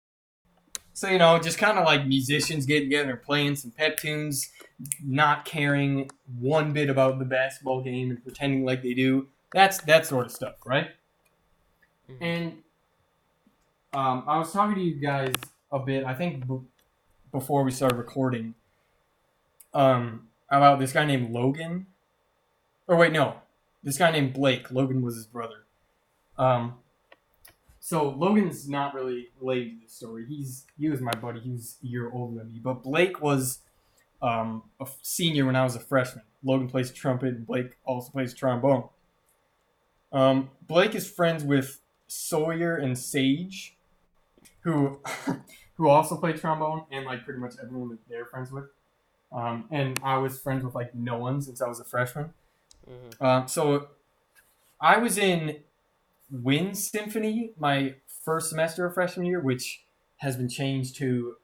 So, 0.92 1.08
you 1.08 1.18
know, 1.18 1.38
just 1.38 1.58
kind 1.58 1.78
of 1.78 1.84
like 1.84 2.06
musicians 2.06 2.64
getting 2.64 2.88
together 2.88 3.16
playing 3.16 3.56
some 3.56 3.70
pep 3.70 3.98
tunes, 3.98 4.50
not 5.02 5.44
caring 5.44 6.10
one 6.38 6.72
bit 6.72 6.88
about 6.88 7.18
the 7.18 7.24
basketball 7.24 7.82
game 7.82 8.10
and 8.10 8.22
pretending 8.22 8.64
like 8.64 8.82
they 8.82 8.94
do. 8.94 9.28
That's 9.52 9.78
that 9.82 10.06
sort 10.06 10.26
of 10.26 10.32
stuff, 10.32 10.54
right? 10.64 10.90
Mhm. 12.08 12.16
And 12.22 12.62
um, 13.96 14.24
I 14.26 14.38
was 14.38 14.52
talking 14.52 14.74
to 14.74 14.82
you 14.82 14.96
guys 14.96 15.32
a 15.72 15.78
bit, 15.78 16.04
I 16.04 16.12
think 16.12 16.46
b- 16.46 16.60
before 17.32 17.64
we 17.64 17.70
started 17.70 17.96
recording, 17.96 18.54
um, 19.72 20.28
about 20.50 20.78
this 20.78 20.92
guy 20.92 21.06
named 21.06 21.30
Logan. 21.30 21.86
Or 22.86 22.96
wait, 22.96 23.12
no, 23.12 23.36
this 23.82 23.96
guy 23.96 24.10
named 24.10 24.34
Blake. 24.34 24.70
Logan 24.70 25.00
was 25.00 25.14
his 25.14 25.26
brother. 25.26 25.64
Um, 26.36 26.74
so 27.80 28.10
Logan's 28.10 28.68
not 28.68 28.94
really 28.94 29.28
related 29.40 29.80
to 29.80 29.86
this 29.86 29.92
story. 29.94 30.26
He's 30.28 30.66
he 30.78 30.90
was 30.90 31.00
my 31.00 31.12
buddy. 31.12 31.40
He 31.40 31.52
was 31.52 31.76
a 31.82 31.86
year 31.86 32.10
older 32.12 32.38
than 32.38 32.52
me. 32.52 32.60
But 32.62 32.82
Blake 32.82 33.22
was 33.22 33.60
um, 34.20 34.64
a 34.78 34.86
senior 35.00 35.46
when 35.46 35.56
I 35.56 35.64
was 35.64 35.74
a 35.74 35.80
freshman. 35.80 36.24
Logan 36.44 36.68
plays 36.68 36.90
trumpet, 36.90 37.28
and 37.28 37.46
Blake 37.46 37.78
also 37.86 38.10
plays 38.10 38.34
trombone. 38.34 38.90
Um, 40.12 40.50
Blake 40.66 40.94
is 40.94 41.10
friends 41.10 41.42
with 41.42 41.80
Sawyer 42.08 42.76
and 42.76 42.98
Sage, 42.98 43.75
who 44.66 45.00
who 45.76 45.88
also 45.88 46.16
play 46.16 46.32
trombone, 46.32 46.84
and 46.90 47.06
like 47.06 47.24
pretty 47.24 47.40
much 47.40 47.54
everyone 47.62 47.90
that 47.90 47.98
they're 48.08 48.26
friends 48.26 48.50
with. 48.50 48.64
Um, 49.32 49.66
and 49.70 49.98
I 50.02 50.18
was 50.18 50.38
friends 50.40 50.64
with 50.64 50.74
like 50.74 50.94
no 50.94 51.18
one 51.18 51.40
since 51.40 51.62
I 51.62 51.68
was 51.68 51.80
a 51.80 51.84
freshman. 51.84 52.30
Mhm. 52.88 53.22
Um, 53.24 53.48
so 53.48 53.88
I 54.80 54.98
was 54.98 55.18
in 55.18 55.60
Wind 56.30 56.76
Symphony 56.76 57.52
my 57.58 57.94
first 58.24 58.50
semester 58.50 58.84
of 58.84 58.94
freshman 58.94 59.26
year, 59.26 59.40
which 59.40 59.84
has 60.18 60.36
been 60.36 60.48
changed 60.48 60.96
to 60.96 61.36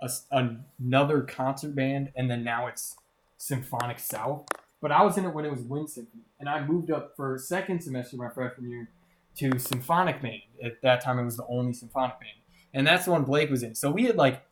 a 0.00 0.08
another 0.30 1.22
concert 1.22 1.74
band, 1.74 2.12
and 2.16 2.30
then 2.30 2.42
now 2.44 2.66
it's 2.66 2.96
Symphonic 3.36 3.98
South. 3.98 4.46
But 4.80 4.92
I 4.92 5.02
was 5.02 5.16
in 5.16 5.24
it 5.24 5.34
when 5.34 5.44
it 5.44 5.50
was 5.50 5.60
Wind 5.62 5.90
Symphony, 5.90 6.24
and 6.38 6.48
I 6.48 6.64
moved 6.64 6.90
up 6.90 7.14
for 7.16 7.38
second 7.38 7.82
semester 7.82 8.16
my 8.16 8.28
freshman 8.28 8.70
year 8.70 8.88
to 9.36 9.58
symphonic 9.58 10.22
band. 10.22 10.42
At 10.62 10.80
that 10.82 11.02
time, 11.02 11.18
it 11.18 11.24
was 11.24 11.36
the 11.36 11.46
only 11.48 11.72
symphonic 11.72 12.20
band, 12.20 12.36
and 12.74 12.86
that's 12.86 13.06
the 13.06 13.12
one 13.12 13.24
Blake 13.24 13.48
was 13.50 13.62
in. 13.62 13.74
So 13.74 13.90
we 13.90 14.04
had 14.04 14.16
like, 14.16 14.42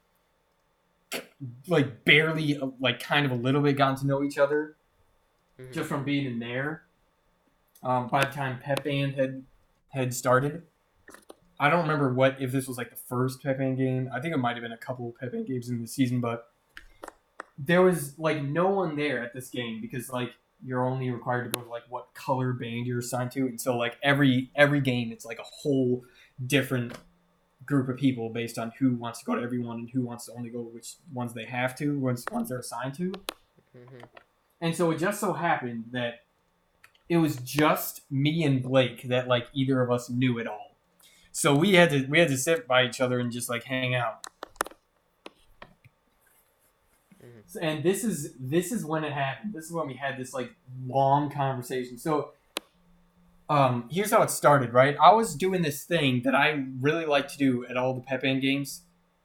like 1.69 2.05
barely, 2.05 2.59
like 2.81 3.01
kind 3.01 3.27
of 3.27 3.33
a 3.33 3.35
little 3.35 3.61
bit 3.61 3.77
gotten 3.77 3.97
to 3.97 4.07
know 4.07 4.23
each 4.23 4.39
other 4.39 4.77
Mhm. 5.59 5.73
just 5.73 5.89
from 5.89 6.05
being 6.05 6.25
in 6.25 6.39
there. 6.39 6.85
Um, 7.83 8.09
by 8.09 8.25
the 8.25 8.31
time 8.31 8.59
Pep 8.61 8.85
Band 8.85 9.15
had 9.15 9.45
had 9.89 10.15
started, 10.15 10.63
I 11.61 11.69
don't 11.69 11.83
remember 11.83 12.15
what 12.15 12.41
if 12.41 12.51
this 12.53 12.67
was 12.67 12.79
like 12.79 12.89
the 12.91 12.97
first 12.97 13.43
Pep 13.43 13.59
Band 13.59 13.77
game. 13.77 14.09
I 14.15 14.21
think 14.21 14.33
it 14.35 14.39
might 14.39 14.55
have 14.57 14.63
been 14.63 14.73
a 14.73 14.79
couple 14.79 15.09
of 15.11 15.17
Pep 15.19 15.33
Band 15.33 15.47
games 15.47 15.69
in 15.69 15.83
the 15.83 15.87
season, 15.87 16.21
but 16.21 16.51
there 17.59 17.83
was 17.83 18.19
like 18.19 18.43
no 18.43 18.69
one 18.71 18.97
there 18.97 19.23
at 19.23 19.35
this 19.35 19.51
game 19.51 19.81
because 19.83 20.11
like 20.11 20.31
you're 20.65 20.85
only 20.87 21.11
required 21.11 21.45
to 21.45 21.51
go 21.51 21.63
to 21.65 21.69
like 21.71 21.83
what 21.91 22.15
color 22.15 22.53
band 22.53 22.87
you're 22.87 23.01
assigned 23.01 23.33
to, 23.33 23.41
and 23.47 23.61
so 23.61 23.77
like 23.77 23.99
every 24.03 24.51
every 24.55 24.81
game 24.81 25.13
it's 25.13 25.25
like 25.27 25.39
a 25.39 25.45
whole 25.45 26.05
different 26.47 26.97
group 27.67 27.89
of 27.89 27.97
people 27.97 28.31
based 28.31 28.59
on 28.59 28.73
who 28.79 28.95
wants 28.95 29.21
to 29.21 29.25
go 29.25 29.35
to 29.35 29.43
everyone 29.43 29.79
and 29.79 29.91
who 29.91 30.03
wants 30.03 30.27
to 30.27 30.33
only 30.33 30.51
go 30.51 30.61
which 30.61 30.95
ones 31.13 31.35
they 31.35 31.45
have 31.45 31.77
to, 31.77 31.99
ones 31.99 32.25
ones 32.31 32.49
they're 32.49 32.59
assigned 32.59 32.95
to. 32.95 33.13
Mhm. 33.77 34.03
And 34.61 34.77
so 34.77 34.91
it 34.91 34.99
just 34.99 35.21
so 35.21 35.33
happened 35.33 35.87
that 35.93 36.25
it 37.09 37.17
was 37.19 37.37
just 37.37 38.11
me 38.11 38.45
and 38.45 38.63
Blake 38.63 39.03
that 39.05 39.29
like 39.29 39.49
either 39.53 39.83
of 39.83 39.91
us 39.91 40.09
knew 40.09 40.39
it 40.39 40.47
all. 40.47 40.77
So 41.31 41.55
we 41.55 41.75
had 41.75 41.91
to 41.91 42.07
we 42.07 42.19
had 42.19 42.29
to 42.29 42.37
sit 42.37 42.67
by 42.67 42.85
each 42.85 43.01
other 43.01 43.19
and 43.19 43.33
just 43.33 43.49
like 43.49 43.65
hang 43.65 43.95
out. 43.95 44.27
Mhm. 47.23 47.59
And 47.61 47.83
this 47.83 48.05
is 48.05 48.35
this 48.39 48.73
is 48.73 48.85
when 48.85 49.05
it 49.05 49.13
happened. 49.13 49.53
This 49.53 49.65
is 49.65 49.73
when 49.73 49.87
we 49.87 49.95
had 49.95 50.17
this 50.17 50.33
like 50.33 50.55
long 50.87 51.31
conversation. 51.31 51.99
So 51.99 52.33
um 53.53 53.89
here's 53.91 54.11
how 54.11 54.23
it 54.23 54.31
started, 54.31 54.73
right? 54.73 54.97
I 55.01 55.13
was 55.13 55.35
doing 55.35 55.63
this 55.63 55.85
thing 55.85 56.23
that 56.25 56.35
I 56.35 56.65
really 56.81 57.05
like 57.05 57.29
to 57.29 57.39
do 57.39 57.67
at 57.67 57.77
all 57.77 57.95
the 57.95 58.01
Pep 58.01 58.23
Band 58.23 58.41
games 58.41 58.83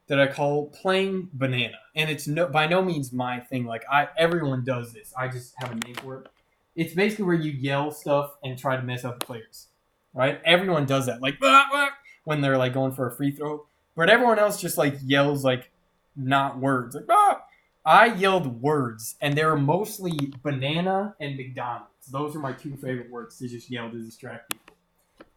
that 0.08 0.20
I 0.20 0.28
call 0.28 0.68
playing 0.70 1.30
banana. 1.34 1.78
And 1.96 2.10
it's 2.10 2.28
no 2.28 2.48
by 2.48 2.68
no 2.68 2.84
means 2.84 3.14
my 3.14 3.40
thing. 3.40 3.66
Like 3.66 3.86
I 3.90 4.10
everyone 4.18 4.64
does 4.66 4.94
this. 4.94 5.14
I 5.18 5.30
just 5.30 5.54
have 5.60 5.72
a 5.72 5.76
name 5.76 5.96
for 5.96 6.22
it. 6.22 6.28
It's 6.76 6.94
basically 6.94 7.26
where 7.26 7.36
you 7.36 7.52
yell 7.52 7.92
stuff 7.92 8.36
and 8.44 8.58
try 8.58 8.76
to 8.76 8.84
mess 8.84 9.06
up 9.06 9.20
the 9.20 9.26
players. 9.26 9.68
Right? 10.14 10.42
Everyone 10.44 10.86
does 10.86 11.06
that. 11.06 11.22
Like 11.22 11.38
"Ah, 11.42 11.70
ah," 11.72 11.90
when 12.26 12.42
they're 12.42 12.58
like 12.58 12.74
going 12.74 12.92
for 12.92 13.08
a 13.08 13.16
free 13.16 13.32
throw. 13.32 13.66
But 13.96 14.10
everyone 14.10 14.40
else 14.40 14.60
just 14.60 14.78
like 14.78 14.98
yells 15.04 15.44
like 15.44 15.72
not 16.16 16.60
words. 16.60 16.96
Like 16.96 17.06
ah! 17.10 17.44
I 17.86 18.08
yelled 18.08 18.62
words 18.62 19.16
and 19.22 19.38
they 19.38 19.46
were 19.46 19.58
mostly 19.58 20.34
banana 20.44 21.16
and 21.22 21.38
McDonald's. 21.38 21.97
Those 22.12 22.36
are 22.36 22.40
my 22.40 22.54
two 22.54 22.76
favorite 22.78 23.10
words 23.12 23.38
to 23.40 23.48
just 23.48 23.70
yell 23.70 23.90
to 23.90 23.98
distract 24.04 24.52
people. 24.52 24.76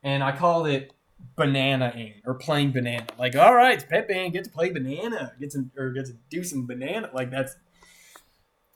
And 0.03 0.23
I 0.23 0.33
called 0.37 0.67
it 0.67 0.93
banana-ing 1.37 2.23
or 2.25 2.35
playing 2.35 2.73
banana. 2.73 3.07
Like, 3.19 3.37
all 3.37 3.55
right, 3.55 3.75
it's 3.75 3.85
Pep 3.85 4.09
Band, 4.09 4.33
get 4.33 4.45
to 4.45 4.51
play 4.51 4.71
banana, 4.71 5.33
get 5.39 5.51
to 5.53 5.67
or 5.77 5.91
get 5.91 6.07
to 6.07 6.15
do 6.31 6.43
some 6.45 6.67
banana. 6.67 7.11
Like 7.13 7.31
that's 7.31 7.55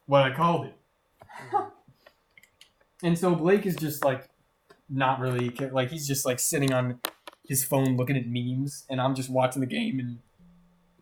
what 0.07 0.23
I 0.23 0.35
called 0.35 0.67
it. 0.67 0.75
And 3.03 3.19
so 3.19 3.35
Blake 3.35 3.67
is 3.67 3.77
just 3.77 4.03
like 4.05 4.29
not 4.89 5.21
really 5.21 5.51
like 5.73 5.91
he's 5.91 6.07
just 6.07 6.25
like 6.25 6.39
sitting 6.39 6.73
on 6.73 7.01
his 7.47 7.63
phone 7.63 7.97
looking 7.99 8.17
at 8.17 8.25
memes, 8.27 8.87
and 8.89 8.99
I'm 9.01 9.15
just 9.15 9.29
watching 9.29 9.61
the 9.61 9.67
game 9.67 9.99
and 9.99 10.19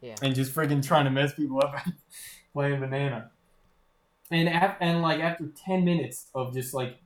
Yeah. 0.00 0.16
and 0.20 0.34
just 0.34 0.52
freaking 0.52 0.84
trying 0.84 1.04
to 1.04 1.10
mess 1.12 1.32
people 1.34 1.60
up 1.62 1.76
playing 2.52 2.80
banana. 2.80 3.30
And 4.32 4.48
af- 4.48 4.76
and 4.80 5.02
like 5.02 5.20
after 5.20 5.48
ten 5.48 5.84
minutes 5.84 6.26
of 6.34 6.54
just 6.54 6.72
like 6.72 6.96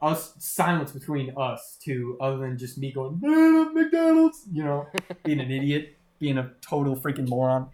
us 0.00 0.34
silence 0.38 0.92
between 0.92 1.32
us 1.36 1.78
two, 1.82 2.16
other 2.20 2.38
than 2.38 2.58
just 2.58 2.78
me 2.78 2.92
going 2.92 3.20
McDonald's, 3.74 4.44
you 4.52 4.64
know, 4.64 4.86
being 5.24 5.40
an 5.40 5.50
idiot, 5.50 5.96
being 6.18 6.38
a 6.38 6.50
total 6.60 6.96
freaking 6.96 7.28
moron. 7.28 7.68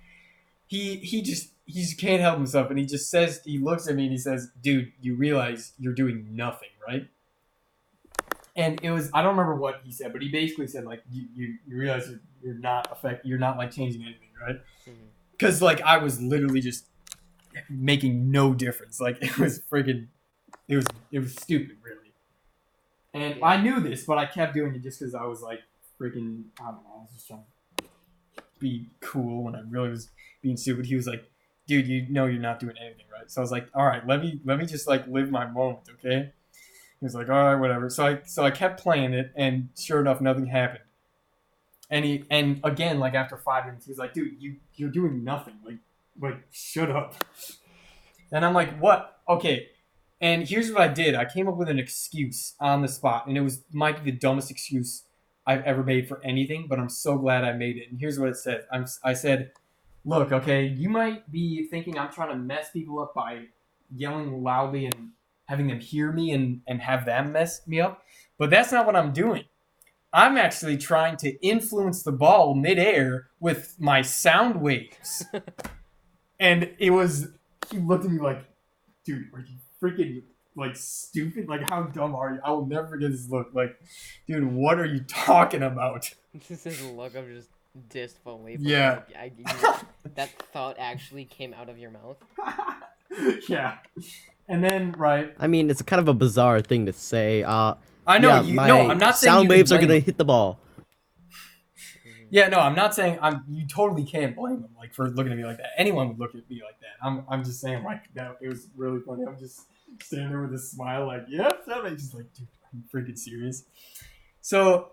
He 0.67 0.97
he 0.97 1.23
just 1.23 1.53
he 1.65 1.81
just 1.83 1.99
can't 1.99 2.21
help 2.21 2.37
himself, 2.37 2.71
and 2.71 2.79
he 2.79 2.87
just 2.87 3.11
says 3.11 3.41
he 3.45 3.59
looks 3.59 3.89
at 3.89 3.95
me 3.95 4.05
and 4.05 4.13
he 4.13 4.19
says, 4.19 4.51
"Dude, 4.63 4.93
you 5.01 5.15
realize 5.15 5.73
you're 5.79 5.95
doing 5.95 6.29
nothing, 6.31 6.69
right?" 6.87 7.09
And 8.57 8.81
it 8.83 8.91
was 8.91 9.11
I 9.15 9.23
don't 9.23 9.37
remember 9.37 9.55
what 9.55 9.81
he 9.85 9.93
said, 9.93 10.13
but 10.13 10.21
he 10.23 10.29
basically 10.29 10.67
said 10.67 10.85
like, 10.85 11.03
"You 11.11 11.27
you, 11.35 11.55
you 11.67 11.79
realize 11.79 12.09
you're, 12.09 12.21
you're 12.43 12.61
not 12.61 12.91
affect 12.91 13.25
you're 13.25 13.39
not 13.39 13.57
like 13.57 13.71
changing 13.71 14.03
anything, 14.03 14.29
right?" 14.41 14.57
Mm-hmm. 14.87 15.07
Because 15.33 15.63
like 15.63 15.81
I 15.83 15.99
was 15.99 16.21
literally 16.21 16.61
just 16.61 16.85
making 17.69 18.31
no 18.31 18.55
difference. 18.55 19.01
Like 19.01 19.19
it 19.23 19.39
was 19.39 19.61
freaking, 19.71 20.07
it 20.69 20.77
was 20.77 20.87
it 21.13 21.19
was 21.21 21.35
stupid, 21.35 21.77
really. 21.83 22.13
And 23.15 23.37
Yeah. 23.39 23.47
I 23.47 23.61
knew 23.61 23.81
this, 23.81 24.05
but 24.05 24.19
I 24.19 24.27
kept 24.27 24.55
doing 24.55 24.75
it 24.75 24.83
just 24.83 25.01
because 25.01 25.15
I 25.15 25.25
was 25.25 25.43
like 25.43 25.61
freaking. 26.01 26.45
I 26.61 26.65
don't 26.65 26.75
know. 26.85 26.95
I 26.97 27.01
was 27.03 27.11
just 27.15 27.27
trying 27.27 27.45
to 27.79 27.85
be 28.59 28.89
cool 29.01 29.45
when 29.45 29.55
I 29.55 29.61
really 29.69 29.91
was 29.91 30.11
being 30.43 30.57
stupid. 30.57 30.87
He 30.87 30.95
was 30.95 31.07
like, 31.07 31.25
"Dude, 31.67 31.87
you 31.87 32.07
know 32.09 32.27
you're 32.27 32.41
not 32.41 32.59
doing 32.61 32.77
anything, 32.81 33.07
right?" 33.13 33.31
So 33.31 33.41
I 33.41 33.43
was 33.43 33.51
like, 33.53 33.69
"All 33.75 33.87
right, 33.87 34.07
let 34.07 34.21
me 34.21 34.41
let 34.45 34.59
me 34.59 34.67
just 34.67 34.87
like 34.87 35.07
live 35.07 35.31
my 35.31 35.47
moment, 35.47 35.89
okay?" 35.95 36.33
He 37.01 37.05
was 37.07 37.15
like, 37.15 37.29
"All 37.29 37.45
right, 37.45 37.57
whatever." 37.57 37.89
So 37.91 38.07
I 38.07 38.21
so 38.27 38.45
I 38.45 38.51
kept 38.51 38.81
playing 38.81 39.15
it, 39.15 39.33
and 39.37 39.69
sure 39.79 40.01
enough, 40.01 40.21
nothing 40.21 40.47
happened. 40.47 40.85
And 41.91 42.05
he 42.05 42.25
and 42.31 42.61
again, 42.65 42.99
like 42.99 43.15
after 43.15 43.37
five 43.39 43.65
minutes, 43.65 43.87
he 43.87 43.91
was 43.93 43.99
like, 43.99 44.13
"Dude, 44.13 44.41
you 44.41 44.57
you're 44.75 44.91
doing 44.91 45.25
nothing. 45.25 45.55
Like 45.65 45.79
like 46.21 46.45
shut 46.51 46.91
up." 46.91 47.15
And 48.33 48.45
I'm 48.45 48.55
like, 48.55 48.79
"What? 48.79 49.21
Okay." 49.29 49.69
And 50.21 50.49
here's 50.49 50.73
what 50.73 50.81
I 50.81 50.89
did. 50.89 51.15
I 51.15 51.25
came 51.25 51.49
up 51.49 51.57
with 51.57 51.69
an 51.69 51.79
excuse 51.79 52.55
on 52.59 52.83
the 52.83 52.89
spot, 52.89 53.27
and 53.27 53.37
it 53.37 53.41
was 53.41 53.63
might 53.73 54.03
be 54.03 54.11
the 54.11 54.17
dumbest 54.17 54.51
excuse 54.51 55.05
I've 55.47 55.63
ever 55.63 55.83
made 55.83 56.09
for 56.09 56.21
anything, 56.25 56.67
but 56.69 56.79
I'm 56.79 56.89
so 56.91 57.17
glad 57.17 57.45
I 57.45 57.53
made 57.53 57.77
it. 57.77 57.91
And 57.91 57.99
here's 57.99 58.19
what 58.19 58.29
it 58.29 58.37
said. 58.37 58.67
I'm, 58.73 58.85
I 59.05 59.15
said, 59.15 59.53
"Look, 60.05 60.33
okay, 60.33 60.67
you 60.67 60.89
might 60.89 61.31
be 61.31 61.67
thinking 61.69 61.99
I'm 61.99 62.13
trying 62.13 62.31
to 62.31 62.37
mess 62.37 62.71
people 62.71 63.01
up 63.01 63.15
by 63.15 63.45
yelling 63.95 64.43
loudly 64.43 64.87
and 64.87 65.11
having 65.47 65.69
them 65.69 65.81
hear 65.81 66.13
me 66.13 66.33
and, 66.33 66.61
and 66.67 66.83
have 66.83 67.07
them 67.07 67.33
mess 67.33 67.67
me 67.67 67.81
up, 67.81 68.03
but 68.37 68.51
that's 68.51 68.73
not 68.73 68.85
what 68.85 68.97
I'm 68.97 69.13
doing. 69.13 69.45
I'm 70.13 70.37
actually 70.37 70.77
trying 70.77 71.17
to 71.19 71.31
influence 71.47 72.03
the 72.03 72.13
ball 72.13 72.55
midair 72.55 73.29
with 73.39 73.77
my 73.79 74.03
sound 74.03 74.61
waves." 74.61 75.25
and 76.39 76.71
it 76.79 76.91
was 76.91 77.29
he 77.71 77.79
looked 77.79 78.05
at 78.05 78.11
me 78.11 78.21
like, 78.21 78.45
"Dude, 79.05 79.27
are 79.35 79.41
you 79.41 79.57
freaking 79.83 80.23
like 80.57 80.77
stupid? 80.77 81.49
Like 81.49 81.69
how 81.69 81.83
dumb 81.83 82.15
are 82.15 82.35
you? 82.35 82.41
I 82.45 82.51
will 82.51 82.67
never 82.67 82.89
forget 82.89 83.11
this 83.11 83.29
look. 83.29 83.51
Like, 83.53 83.77
dude, 84.27 84.45
what 84.53 84.79
are 84.79 84.87
you 84.87 85.01
talking 85.01 85.63
about?" 85.63 86.13
This 86.49 86.67
is 86.67 86.83
a 86.83 86.93
look 86.93 87.15
of 87.15 87.27
just 87.29 87.49
disbelief. 87.89 88.61
Yeah. 88.61 89.03
Like, 89.09 89.17
I, 89.17 89.33
you- 89.37 89.85
that 90.15 90.31
thought 90.53 90.77
actually 90.79 91.25
came 91.25 91.55
out 91.55 91.69
of 91.69 91.79
your 91.79 91.91
mouth. 91.91 92.17
yeah. 93.49 93.79
And 94.49 94.65
then 94.65 94.93
right, 94.93 95.35
I 95.39 95.47
mean, 95.47 95.71
it's 95.71 95.83
kind 95.83 96.01
of 96.01 96.09
a 96.09 96.15
bizarre 96.15 96.61
thing 96.61 96.87
to 96.87 96.93
say. 96.93 97.43
Uh, 97.43 97.75
I 98.07 98.19
know 98.19 98.29
yeah, 98.29 98.43
you. 98.43 98.55
my 98.55 98.67
No, 98.67 98.91
I'm 98.91 98.99
not 98.99 99.19
saying 99.19 99.33
sound 99.33 99.49
waves 99.49 99.71
are 99.71 99.79
gonna 99.79 99.99
hit 99.99 100.17
the 100.17 100.25
ball. 100.25 100.59
Yeah, 102.31 102.49
no, 102.49 102.59
I'm 102.59 102.75
not 102.75 102.95
saying 102.95 103.19
I'm. 103.23 103.45
You 103.49 103.67
totally 103.67 104.05
can't 104.05 104.37
blame 104.37 104.57
him 104.57 104.69
like 104.77 104.95
for 104.95 105.09
looking 105.09 105.33
at 105.33 105.39
me 105.39 105.45
like 105.45 105.59
that. 105.59 105.71
Anyone 105.77 106.09
would 106.09 106.19
look 106.19 106.35
at 106.35 106.49
me 106.51 106.63
like 106.63 106.79
that. 106.81 107.05
I'm. 107.07 107.25
I'm 107.29 107.45
just 107.45 107.61
saying 107.61 107.85
like 107.85 108.13
that. 108.15 108.37
It 108.41 108.49
was 108.49 108.69
really 108.77 109.01
funny. 109.01 109.25
I'm 109.27 109.39
just 109.39 109.63
standing 110.03 110.31
there 110.31 110.43
with 110.43 110.55
a 110.55 110.59
smile, 110.59 111.07
like, 111.07 111.25
yep, 111.29 111.63
yeah, 111.67 111.75
I'm 111.75 111.97
just 111.97 112.15
like, 112.15 112.33
dude, 112.35 112.47
I'm 112.73 112.85
freaking 112.93 113.19
serious. 113.19 113.65
So 114.41 114.91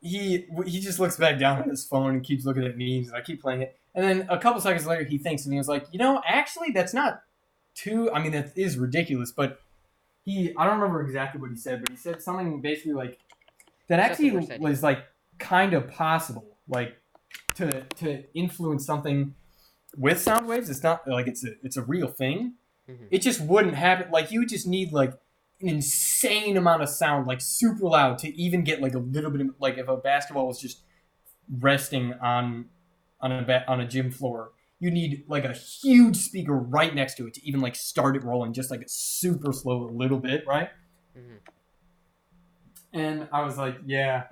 he 0.00 0.46
he 0.66 0.80
just 0.80 0.98
looks 0.98 1.16
back 1.16 1.38
down 1.38 1.60
at 1.60 1.66
his 1.66 1.84
phone 1.84 2.10
and 2.10 2.24
keeps 2.24 2.44
looking 2.44 2.64
at 2.64 2.76
me. 2.76 2.98
and 2.98 3.14
I 3.14 3.20
keep 3.20 3.40
playing 3.40 3.62
it. 3.62 3.78
And 3.94 4.04
then 4.04 4.26
a 4.28 4.38
couple 4.38 4.60
seconds 4.60 4.86
later, 4.86 5.04
he 5.04 5.18
thinks, 5.18 5.44
and 5.44 5.52
he 5.52 5.58
was 5.58 5.68
like, 5.68 5.86
you 5.92 5.98
know, 5.98 6.22
actually, 6.26 6.70
that's 6.72 6.94
not 6.94 7.22
too. 7.74 8.10
I 8.10 8.22
mean, 8.22 8.32
that 8.32 8.52
is 8.56 8.78
ridiculous, 8.78 9.32
but 9.32 9.60
he. 10.24 10.54
I 10.56 10.64
don't 10.64 10.78
remember 10.78 11.02
exactly 11.02 11.40
what 11.40 11.50
he 11.50 11.56
said, 11.56 11.80
but 11.80 11.90
he 11.90 11.96
said 11.96 12.22
something 12.22 12.60
basically 12.60 12.92
like 12.92 13.18
that. 13.88 14.00
Actually, 14.00 14.30
the 14.30 14.36
worst 14.36 14.50
idea. 14.50 14.68
was 14.68 14.82
like 14.82 15.04
kind 15.38 15.74
of 15.74 15.88
possible, 15.88 16.56
like 16.68 16.96
to 17.54 17.82
to 17.98 18.24
influence 18.34 18.86
something 18.86 19.34
with 19.96 20.20
sound 20.20 20.46
waves. 20.46 20.70
It's 20.70 20.82
not 20.82 21.06
like 21.06 21.26
it's 21.26 21.44
a 21.44 21.52
it's 21.62 21.76
a 21.76 21.82
real 21.82 22.08
thing. 22.08 22.54
Mhm. 22.88 23.08
It 23.10 23.22
just 23.22 23.40
wouldn't 23.40 23.74
happen. 23.74 24.10
Like 24.10 24.30
you 24.30 24.40
would 24.40 24.48
just 24.48 24.66
need 24.66 24.92
like 24.92 25.12
an 25.60 25.68
insane 25.68 26.56
amount 26.56 26.82
of 26.82 26.88
sound, 26.88 27.26
like 27.26 27.40
super 27.40 27.84
loud, 27.84 28.18
to 28.18 28.36
even 28.36 28.64
get 28.64 28.80
like 28.80 28.94
a 28.94 28.98
little 28.98 29.30
bit 29.30 29.40
of 29.42 29.48
like 29.60 29.78
if 29.78 29.88
a 29.88 29.96
basketball 29.96 30.46
was 30.46 30.60
just 30.60 30.82
resting 31.60 32.14
on 32.14 32.66
on 33.20 33.32
a 33.32 33.42
ba- 33.42 33.64
on 33.68 33.80
a 33.80 33.86
gym 33.86 34.10
floor. 34.10 34.52
You 34.80 34.90
need 34.90 35.24
like 35.28 35.44
a 35.44 35.52
huge 35.52 36.16
speaker 36.16 36.54
right 36.56 36.92
next 36.92 37.14
to 37.18 37.28
it 37.28 37.34
to 37.34 37.46
even 37.46 37.60
like 37.60 37.76
start 37.76 38.16
it 38.16 38.24
rolling, 38.24 38.52
just 38.52 38.68
like 38.68 38.82
super 38.88 39.52
slow, 39.52 39.84
a 39.84 39.92
little 39.92 40.18
bit, 40.18 40.44
right? 40.44 40.70
Mm-hmm. 41.16 41.36
And 42.92 43.28
I 43.32 43.42
was 43.44 43.56
like, 43.56 43.76
yeah, 43.86 44.24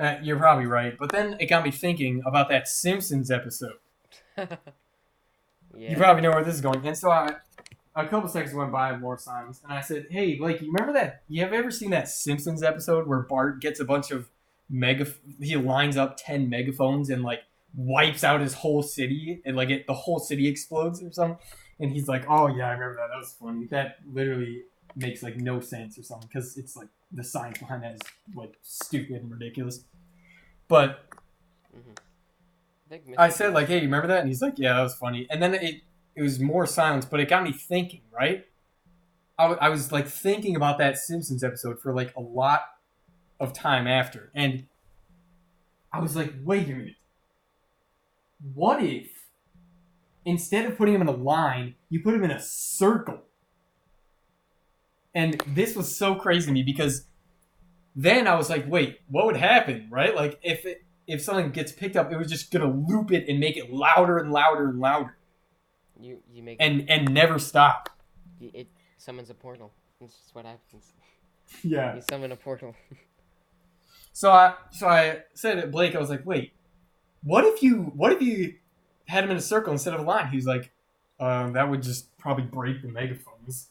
uh, 0.00 0.16
you're 0.22 0.38
probably 0.38 0.66
right. 0.66 0.96
But 0.98 1.12
then 1.12 1.36
it 1.38 1.46
got 1.46 1.64
me 1.64 1.70
thinking 1.70 2.22
about 2.24 2.48
that 2.48 2.66
Simpsons 2.66 3.30
episode. 3.30 3.74
yeah. 4.38 4.56
You 5.74 5.96
probably 5.96 6.22
know 6.22 6.30
where 6.30 6.42
this 6.42 6.54
is 6.54 6.60
going. 6.60 6.86
And 6.86 6.96
so 6.96 7.10
I, 7.10 7.34
a 7.94 8.06
couple 8.06 8.28
seconds 8.28 8.54
went 8.54 8.72
by, 8.72 8.96
more 8.96 9.18
silence, 9.18 9.60
and 9.62 9.72
I 9.72 9.80
said, 9.80 10.06
"Hey, 10.10 10.36
Blake, 10.36 10.60
you 10.60 10.72
remember 10.72 10.92
that? 10.94 11.22
You 11.28 11.42
have 11.42 11.52
ever 11.52 11.70
seen 11.70 11.90
that 11.90 12.08
Simpsons 12.08 12.62
episode 12.62 13.06
where 13.06 13.20
Bart 13.20 13.60
gets 13.60 13.80
a 13.80 13.84
bunch 13.84 14.10
of 14.10 14.28
mega? 14.68 15.06
He 15.40 15.56
lines 15.56 15.96
up 15.96 16.16
ten 16.16 16.48
megaphones 16.48 17.10
and 17.10 17.22
like 17.22 17.40
wipes 17.74 18.24
out 18.24 18.40
his 18.40 18.54
whole 18.54 18.82
city, 18.82 19.42
and 19.44 19.56
like 19.56 19.70
it, 19.70 19.86
the 19.86 19.94
whole 19.94 20.18
city 20.18 20.48
explodes 20.48 21.02
or 21.02 21.12
something." 21.12 21.38
And 21.78 21.92
he's 21.92 22.08
like, 22.08 22.24
"Oh 22.28 22.46
yeah, 22.46 22.68
I 22.68 22.72
remember 22.72 22.96
that. 22.96 23.08
That 23.12 23.18
was 23.18 23.34
funny. 23.38 23.66
That 23.66 23.98
literally 24.10 24.62
makes 24.96 25.22
like 25.22 25.36
no 25.36 25.60
sense 25.60 25.98
or 25.98 26.02
something 26.02 26.28
because 26.32 26.56
it's 26.56 26.76
like 26.76 26.88
the 27.12 27.24
science 27.24 27.58
behind 27.58 27.82
that 27.82 27.94
is 27.94 28.00
like 28.34 28.54
stupid 28.62 29.22
and 29.22 29.30
ridiculous." 29.30 29.84
But 30.68 31.10
think 32.90 33.04
I 33.16 33.28
Mr. 33.28 33.32
said 33.32 33.54
like, 33.54 33.68
"Hey, 33.68 33.76
you 33.76 33.82
remember 33.82 34.08
that?" 34.08 34.20
And 34.20 34.28
he's 34.28 34.42
like, 34.42 34.58
"Yeah, 34.58 34.74
that 34.74 34.82
was 34.82 34.94
funny." 34.96 35.26
And 35.30 35.42
then 35.42 35.54
it 35.54 35.82
it 36.14 36.22
was 36.22 36.40
more 36.40 36.66
silence, 36.66 37.06
but 37.06 37.20
it 37.20 37.28
got 37.28 37.42
me 37.42 37.52
thinking. 37.52 38.02
Right? 38.12 38.44
I, 39.38 39.44
w- 39.44 39.58
I 39.60 39.70
was 39.70 39.92
like 39.92 40.06
thinking 40.06 40.56
about 40.56 40.76
that 40.78 40.98
Simpsons 40.98 41.42
episode 41.42 41.80
for 41.80 41.94
like 41.94 42.14
a 42.16 42.20
lot 42.20 42.62
of 43.38 43.52
time 43.52 43.86
after, 43.86 44.30
and 44.34 44.66
I 45.92 46.00
was 46.00 46.16
like, 46.16 46.34
"Wait 46.44 46.68
a 46.68 46.72
minute. 46.72 46.96
What 48.54 48.82
if 48.82 49.10
instead 50.24 50.66
of 50.66 50.76
putting 50.76 50.94
him 50.94 51.02
in 51.02 51.08
a 51.08 51.12
line, 51.12 51.76
you 51.88 52.02
put 52.02 52.14
him 52.14 52.24
in 52.24 52.30
a 52.30 52.40
circle?" 52.40 53.22
And 55.14 55.42
this 55.46 55.74
was 55.74 55.94
so 55.96 56.14
crazy 56.14 56.46
to 56.46 56.52
me 56.52 56.62
because 56.62 57.06
then 57.96 58.28
I 58.28 58.36
was 58.36 58.48
like, 58.48 58.66
"Wait, 58.68 59.00
what 59.08 59.26
would 59.26 59.36
happen?" 59.36 59.88
Right? 59.90 60.14
Like 60.14 60.38
if 60.42 60.64
it 60.64 60.84
if 61.06 61.20
something 61.20 61.50
gets 61.50 61.72
picked 61.72 61.96
up, 61.96 62.12
it 62.12 62.16
was 62.16 62.28
just 62.28 62.50
gonna 62.52 62.70
loop 62.70 63.10
it 63.10 63.28
and 63.28 63.40
make 63.40 63.56
it 63.56 63.72
louder 63.72 64.18
and 64.18 64.30
louder 64.30 64.68
and 64.68 64.78
louder, 64.78 65.16
you 65.98 66.22
you 66.32 66.42
make 66.42 66.58
and 66.60 66.88
and 66.88 67.12
never 67.12 67.38
stop. 67.38 67.90
it, 68.40 68.54
it 68.54 68.68
summons 68.96 69.30
a 69.30 69.34
portal. 69.34 69.72
That's 70.00 70.14
just 70.14 70.34
what 70.34 70.44
happens. 70.44 70.92
Yeah. 71.64 71.96
You 71.96 72.02
summon 72.08 72.30
a 72.30 72.36
portal. 72.36 72.76
So 74.12 74.30
I 74.30 74.54
so 74.70 74.88
I 74.88 75.20
said 75.34 75.60
to 75.60 75.66
Blake, 75.68 75.94
I 75.94 75.98
was 75.98 76.10
like, 76.10 76.26
wait, 76.26 76.52
what 77.22 77.44
if 77.44 77.62
you 77.62 77.92
what 77.94 78.12
if 78.12 78.20
you 78.20 78.54
had 79.06 79.24
him 79.24 79.30
in 79.30 79.36
a 79.36 79.40
circle 79.40 79.72
instead 79.72 79.94
of 79.94 80.00
a 80.00 80.02
line? 80.02 80.28
He 80.28 80.36
was 80.36 80.46
like, 80.46 80.72
um, 81.18 81.52
that 81.52 81.70
would 81.70 81.82
just 81.82 82.16
probably 82.18 82.44
break 82.44 82.82
the 82.82 82.88
megaphones. 82.88 83.70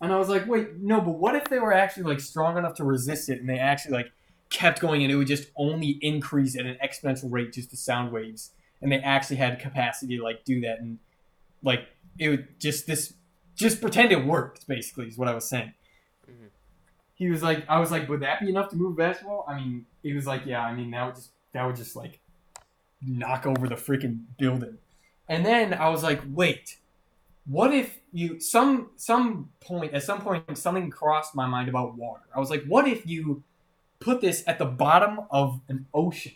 And 0.00 0.12
I 0.12 0.18
was 0.18 0.28
like, 0.28 0.46
wait, 0.46 0.76
no, 0.76 1.00
but 1.00 1.12
what 1.12 1.34
if 1.34 1.44
they 1.44 1.58
were 1.58 1.72
actually 1.72 2.04
like 2.04 2.20
strong 2.20 2.56
enough 2.56 2.74
to 2.76 2.84
resist 2.84 3.28
it 3.28 3.40
and 3.40 3.48
they 3.48 3.58
actually 3.58 3.92
like 3.92 4.12
kept 4.48 4.80
going 4.80 5.02
and 5.02 5.12
it 5.12 5.16
would 5.16 5.26
just 5.26 5.50
only 5.56 5.98
increase 6.00 6.56
at 6.58 6.66
an 6.66 6.76
exponential 6.82 7.30
rate 7.30 7.52
just 7.52 7.70
the 7.70 7.76
sound 7.76 8.10
waves 8.10 8.50
and 8.82 8.90
they 8.90 8.98
actually 8.98 9.36
had 9.36 9.58
capacity 9.60 10.16
to 10.16 10.24
like 10.24 10.44
do 10.44 10.60
that 10.60 10.80
and 10.80 10.98
like 11.62 11.86
it 12.18 12.28
would 12.30 12.58
just 12.58 12.86
this 12.86 13.14
just 13.54 13.80
pretend 13.80 14.10
it 14.10 14.24
worked 14.24 14.66
basically 14.66 15.06
is 15.06 15.18
what 15.18 15.28
I 15.28 15.34
was 15.34 15.48
saying. 15.48 15.74
Mhm. 16.28 16.48
He 17.14 17.28
was 17.28 17.42
like 17.42 17.64
I 17.68 17.78
was 17.78 17.90
like, 17.90 18.08
would 18.08 18.20
that 18.20 18.40
be 18.40 18.48
enough 18.48 18.70
to 18.70 18.76
move 18.76 18.94
a 18.94 18.96
basketball? 18.96 19.44
I 19.46 19.56
mean, 19.56 19.86
he 20.02 20.14
was 20.14 20.26
like, 20.26 20.46
yeah, 20.46 20.62
I 20.62 20.74
mean 20.74 20.90
that 20.92 21.04
would 21.04 21.14
just 21.14 21.30
that 21.52 21.64
would 21.66 21.76
just 21.76 21.94
like 21.94 22.20
knock 23.02 23.46
over 23.46 23.68
the 23.68 23.74
freaking 23.76 24.24
building. 24.38 24.78
And 25.28 25.44
then 25.46 25.74
I 25.74 25.90
was 25.90 26.02
like, 26.02 26.20
wait, 26.26 26.78
what 27.50 27.74
if 27.74 27.98
you 28.12 28.38
some 28.38 28.90
some 28.96 29.50
point 29.60 29.92
at 29.92 30.04
some 30.04 30.20
point 30.20 30.56
something 30.56 30.88
crossed 30.88 31.34
my 31.34 31.46
mind 31.46 31.68
about 31.68 31.96
water. 31.96 32.22
I 32.34 32.38
was 32.38 32.48
like, 32.48 32.64
what 32.64 32.86
if 32.86 33.06
you 33.06 33.42
put 33.98 34.20
this 34.20 34.44
at 34.46 34.58
the 34.58 34.64
bottom 34.64 35.20
of 35.30 35.60
an 35.68 35.86
ocean, 35.92 36.32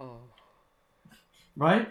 Oh. 0.00 0.18
right? 1.56 1.88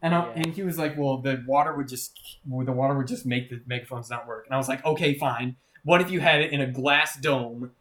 And 0.00 0.14
I, 0.14 0.26
Yeah. 0.26 0.32
and 0.36 0.46
he 0.54 0.62
was 0.62 0.78
like, 0.78 0.96
well, 0.96 1.18
the 1.18 1.42
water 1.46 1.74
would 1.74 1.88
just 1.88 2.38
well, 2.48 2.64
the 2.64 2.72
water 2.72 2.94
would 2.96 3.08
just 3.08 3.26
make 3.26 3.50
the 3.50 3.60
megaphones 3.66 4.08
not 4.08 4.28
work. 4.28 4.46
And 4.46 4.54
I 4.54 4.58
was 4.58 4.68
like, 4.68 4.84
okay, 4.84 5.14
fine. 5.14 5.56
What 5.82 6.00
if 6.00 6.10
you 6.10 6.20
had 6.20 6.40
it 6.40 6.52
in 6.52 6.60
a 6.60 6.66
glass 6.70 7.16
dome 7.20 7.72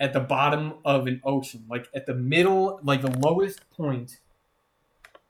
at 0.00 0.12
the 0.14 0.20
bottom 0.20 0.74
of 0.84 1.06
an 1.06 1.20
ocean, 1.24 1.64
like 1.68 1.88
at 1.94 2.06
the 2.06 2.14
middle, 2.14 2.80
like 2.82 3.02
the 3.02 3.10
lowest 3.18 3.68
point 3.70 4.20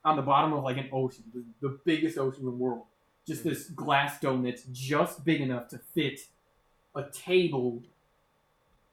on 0.05 0.15
the 0.15 0.23
bottom 0.23 0.53
of 0.53 0.63
like 0.63 0.77
an 0.77 0.89
ocean, 0.93 1.25
the, 1.35 1.45
the 1.69 1.79
biggest 1.85 2.17
ocean 2.17 2.41
in 2.41 2.47
the 2.47 2.53
world. 2.53 2.85
Just 3.27 3.43
hmm. 3.43 3.51
this 3.51 3.69
glass 3.71 4.21
dome 4.21 4.43
that's 4.43 4.65
just 4.73 5.25
big 5.25 5.41
enough 5.41 5.69
to 5.69 5.81
fit 5.95 6.21
a 6.95 7.05
table 7.11 7.83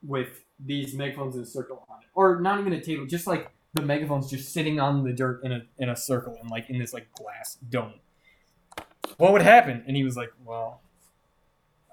with 0.06 0.44
these 0.60 0.94
megaphones 0.94 1.36
in 1.36 1.42
a 1.42 1.46
circle 1.46 1.86
on 1.90 2.02
it, 2.02 2.08
or 2.14 2.42
not 2.42 2.60
even 2.60 2.74
a 2.74 2.82
table, 2.82 3.06
just 3.06 3.28
like 3.28 3.52
the 3.74 3.82
megaphones 3.82 4.30
just 4.30 4.54
sitting 4.54 4.80
on 4.80 5.04
the 5.04 5.14
dirt 5.14 5.44
in 5.44 5.52
a 5.52 5.62
in 5.78 5.90
a 5.90 5.96
circle 5.96 6.38
and 6.40 6.50
like 6.50 6.70
in 6.70 6.78
this 6.78 6.94
like 6.94 7.12
glass 7.14 7.58
dome. 7.70 7.94
What 9.18 9.32
would 9.34 9.42
happen? 9.42 9.84
And 9.88 9.96
he 9.96 10.04
was 10.04 10.16
like, 10.16 10.32
"Well, 10.46 10.82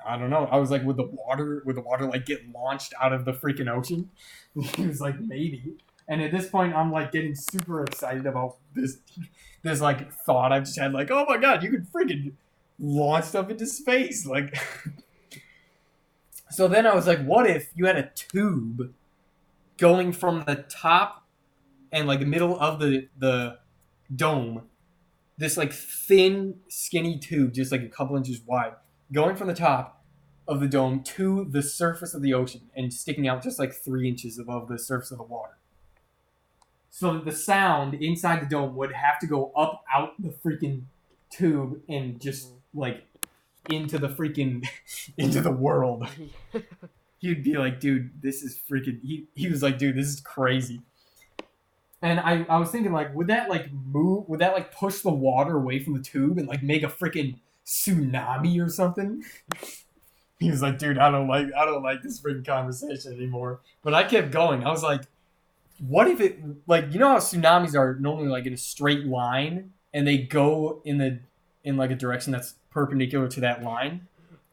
I 0.07 0.19
don't 0.19 0.31
know." 0.31 0.47
I 0.51 0.59
was 0.59 0.71
like, 0.71 0.85
"Would 0.85 0.97
the 0.97 1.05
water 1.05 1.63
would 1.65 1.77
the 1.77 1.81
water 1.81 2.07
like 2.07 2.27
get 2.27 2.51
launched 2.53 2.95
out 3.01 3.13
of 3.13 3.25
the 3.25 3.33
freaking 3.33 3.69
ocean?" 3.69 4.11
he 4.55 4.87
was 4.87 5.01
like, 5.01 5.19
"Maybe." 5.21 5.77
And 6.11 6.21
at 6.21 6.33
this 6.33 6.49
point, 6.49 6.75
I'm 6.75 6.93
like 6.93 7.13
getting 7.13 7.35
super 7.35 7.85
excited 7.85 8.27
about 8.27 8.57
this 8.75 8.99
this 9.63 9.81
like 9.81 10.13
thought 10.13 10.53
I've 10.53 10.65
just 10.65 10.79
had. 10.79 10.93
Like, 10.93 11.11
oh 11.11 11.25
my 11.27 11.39
god, 11.39 11.63
you 11.63 11.71
could 11.71 11.91
freaking 11.91 12.33
launch 12.79 13.27
stuff 13.27 13.49
into 13.49 13.65
space, 13.65 14.27
like. 14.27 14.55
So 16.51 16.67
then 16.67 16.85
I 16.85 16.95
was 16.97 17.07
like, 17.07 17.25
what 17.25 17.49
if 17.49 17.71
you 17.77 17.87
had 17.87 17.97
a 17.97 18.11
tube 18.13 18.93
going 19.79 20.11
from 20.11 20.43
the 20.47 20.57
top 20.69 21.25
and 21.93 22.09
like 22.09 22.19
the 22.19 22.27
middle 22.27 22.59
of 22.59 22.81
the 22.81 23.07
the 23.17 23.59
dome, 24.15 24.63
this 25.39 25.57
like 25.57 25.73
thin, 25.73 26.57
skinny 26.69 27.19
tube, 27.19 27.53
just 27.55 27.71
like 27.71 27.83
a 27.83 27.89
couple 27.89 28.17
inches 28.17 28.41
wide, 28.45 28.73
going 29.13 29.37
from 29.37 29.47
the 29.47 29.55
top 29.55 30.03
of 30.49 30.59
the 30.59 30.67
dome 30.67 31.05
to 31.05 31.47
the 31.49 31.63
surface 31.63 32.15
of 32.15 32.23
the 32.23 32.35
ocean 32.35 32.63
and 32.77 32.93
sticking 32.93 33.29
out 33.29 33.45
just 33.45 33.61
like 33.61 33.73
three 33.73 34.09
inches 34.09 34.37
above 34.37 34.67
the 34.67 34.79
surface 34.79 35.13
of 35.13 35.19
the 35.19 35.25
water. 35.25 35.60
So 36.91 37.15
that 37.15 37.25
the 37.25 37.33
sound 37.33 37.95
inside 37.95 38.43
the 38.43 38.47
dome 38.47 38.75
would 38.77 38.93
have 38.93 39.19
to 39.21 39.27
go 39.27 39.53
up 39.57 39.85
out 39.93 40.21
the 40.21 40.31
freaking 40.31 40.83
tube 41.31 41.81
and 41.89 42.21
just 42.21 42.51
like 42.75 43.07
into 43.71 43.99
the 43.99 44.09
freaking 44.09 44.67
into 45.17 45.41
the 45.41 45.53
world. 45.53 46.07
He'd 47.19 47.45
be 47.45 47.57
like, 47.57 47.81
dude, 47.81 48.23
this 48.23 48.43
is 48.43 48.59
freaking. 48.71 49.01
He, 49.03 49.27
he 49.35 49.49
was 49.49 49.63
like, 49.63 49.79
dude, 49.79 49.97
this 49.97 50.07
is 50.07 50.21
crazy. 50.21 50.81
And 52.03 52.19
I, 52.19 52.47
I 52.49 52.57
was 52.57 52.71
thinking, 52.71 52.93
like, 52.93 53.15
would 53.15 53.27
that 53.27 53.51
like 53.51 53.71
move? 53.73 54.27
Would 54.29 54.41
that 54.41 54.55
like 54.55 54.75
push 54.75 55.01
the 55.01 55.11
water 55.11 55.57
away 55.57 55.81
from 55.81 55.93
the 55.93 56.03
tube 56.03 56.39
and 56.39 56.49
like 56.49 56.63
make 56.63 56.83
a 56.83 56.87
freaking 56.87 57.37
tsunami 57.67 58.65
or 58.65 58.69
something? 58.69 59.23
He 60.41 60.51
was 60.51 60.63
like, 60.63 60.79
dude, 60.79 60.97
I 60.97 61.11
don't 61.11 61.29
like, 61.29 61.49
I 61.55 61.67
don't 61.67 61.83
like 61.83 62.01
this 62.01 62.19
freaking 62.19 62.47
conversation 62.47 63.13
anymore. 63.13 63.61
But 63.83 63.93
I 63.93 64.05
kept 64.05 64.31
going. 64.31 64.65
I 64.65 64.71
was 64.71 64.83
like, 64.83 65.03
what 65.87 66.09
if 66.09 66.21
it 66.21 66.39
like 66.67 66.93
you 66.93 66.99
know 66.99 67.09
how 67.09 67.19
tsunamis 67.19 67.75
are 67.75 67.97
normally 67.97 68.29
like 68.29 68.47
in 68.47 68.53
a 68.53 68.57
straight 68.57 69.07
line 69.07 69.73
and 69.93 70.07
they 70.07 70.19
go 70.19 70.81
in 70.85 70.99
the 70.99 71.21
in 71.65 71.77
like 71.77 71.91
a 71.91 71.95
direction 71.95 72.33
that's 72.33 72.55
perpendicular 72.71 73.29
to 73.29 73.41
that 73.41 73.63
line? 73.63 74.07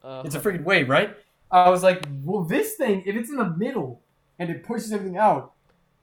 Uh, 0.03 0.23
It's 0.25 0.35
a 0.35 0.39
freaking 0.39 0.63
wave, 0.63 0.89
right? 0.89 1.15
I 1.51 1.69
was 1.69 1.83
like, 1.83 2.05
well, 2.23 2.43
this 2.43 2.75
thing, 2.75 3.03
if 3.05 3.15
it's 3.15 3.29
in 3.29 3.37
the 3.37 3.49
middle 3.49 4.01
and 4.39 4.49
it 4.49 4.63
pushes 4.63 4.91
everything 4.91 5.17
out, 5.17 5.53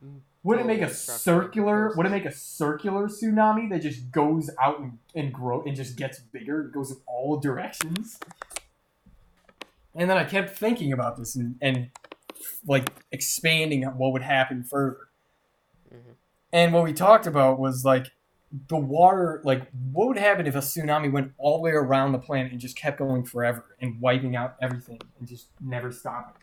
Mm, 0.05 0.21
would 0.43 0.59
it 0.59 0.67
make 0.67 0.83
a 0.83 0.91
circular? 0.93 1.95
Would 1.97 2.05
it 2.07 2.11
make 2.11 2.25
a 2.27 2.33
circular 2.33 3.09
tsunami 3.09 3.71
that 3.71 3.81
just 3.81 4.11
goes 4.11 4.51
out 4.61 4.81
and, 4.81 4.99
and 5.15 5.33
grow 5.33 5.63
and 5.63 5.75
just 5.75 5.97
gets 5.97 6.19
bigger? 6.19 6.63
It 6.67 6.73
goes 6.73 6.91
in 6.91 6.99
all 7.07 7.39
directions. 7.39 8.19
And 9.95 10.11
then 10.11 10.17
I 10.19 10.25
kept 10.25 10.59
thinking 10.59 10.93
about 10.93 11.17
this 11.17 11.37
and, 11.37 11.57
and 11.63 11.91
like 12.67 12.89
expanding 13.13 13.85
what 13.85 14.13
would 14.13 14.23
happen 14.23 14.65
further. 14.65 15.09
Mhm. 15.95 16.15
And 16.53 16.73
what 16.73 16.85
we 16.85 16.93
talked 16.93 17.27
about 17.27 17.59
was 17.59 17.85
like 17.85 18.13
the 18.69 18.77
water, 18.77 19.41
like 19.45 19.69
what 19.93 20.09
would 20.09 20.19
happen 20.19 20.47
if 20.47 20.55
a 20.55 20.59
tsunami 20.59 21.11
went 21.11 21.33
all 21.39 21.59
the 21.59 21.63
way 21.63 21.73
around 21.73 22.13
the 22.13 22.19
planet 22.19 22.53
and 22.53 22.61
just 22.61 22.77
kept 22.77 22.99
going 22.99 23.25
forever 23.25 23.77
and 23.81 24.01
wiping 24.01 24.37
out 24.37 24.57
everything 24.61 25.01
and 25.19 25.29
just 25.29 25.49
never 25.61 25.91
stopping? 25.91 26.35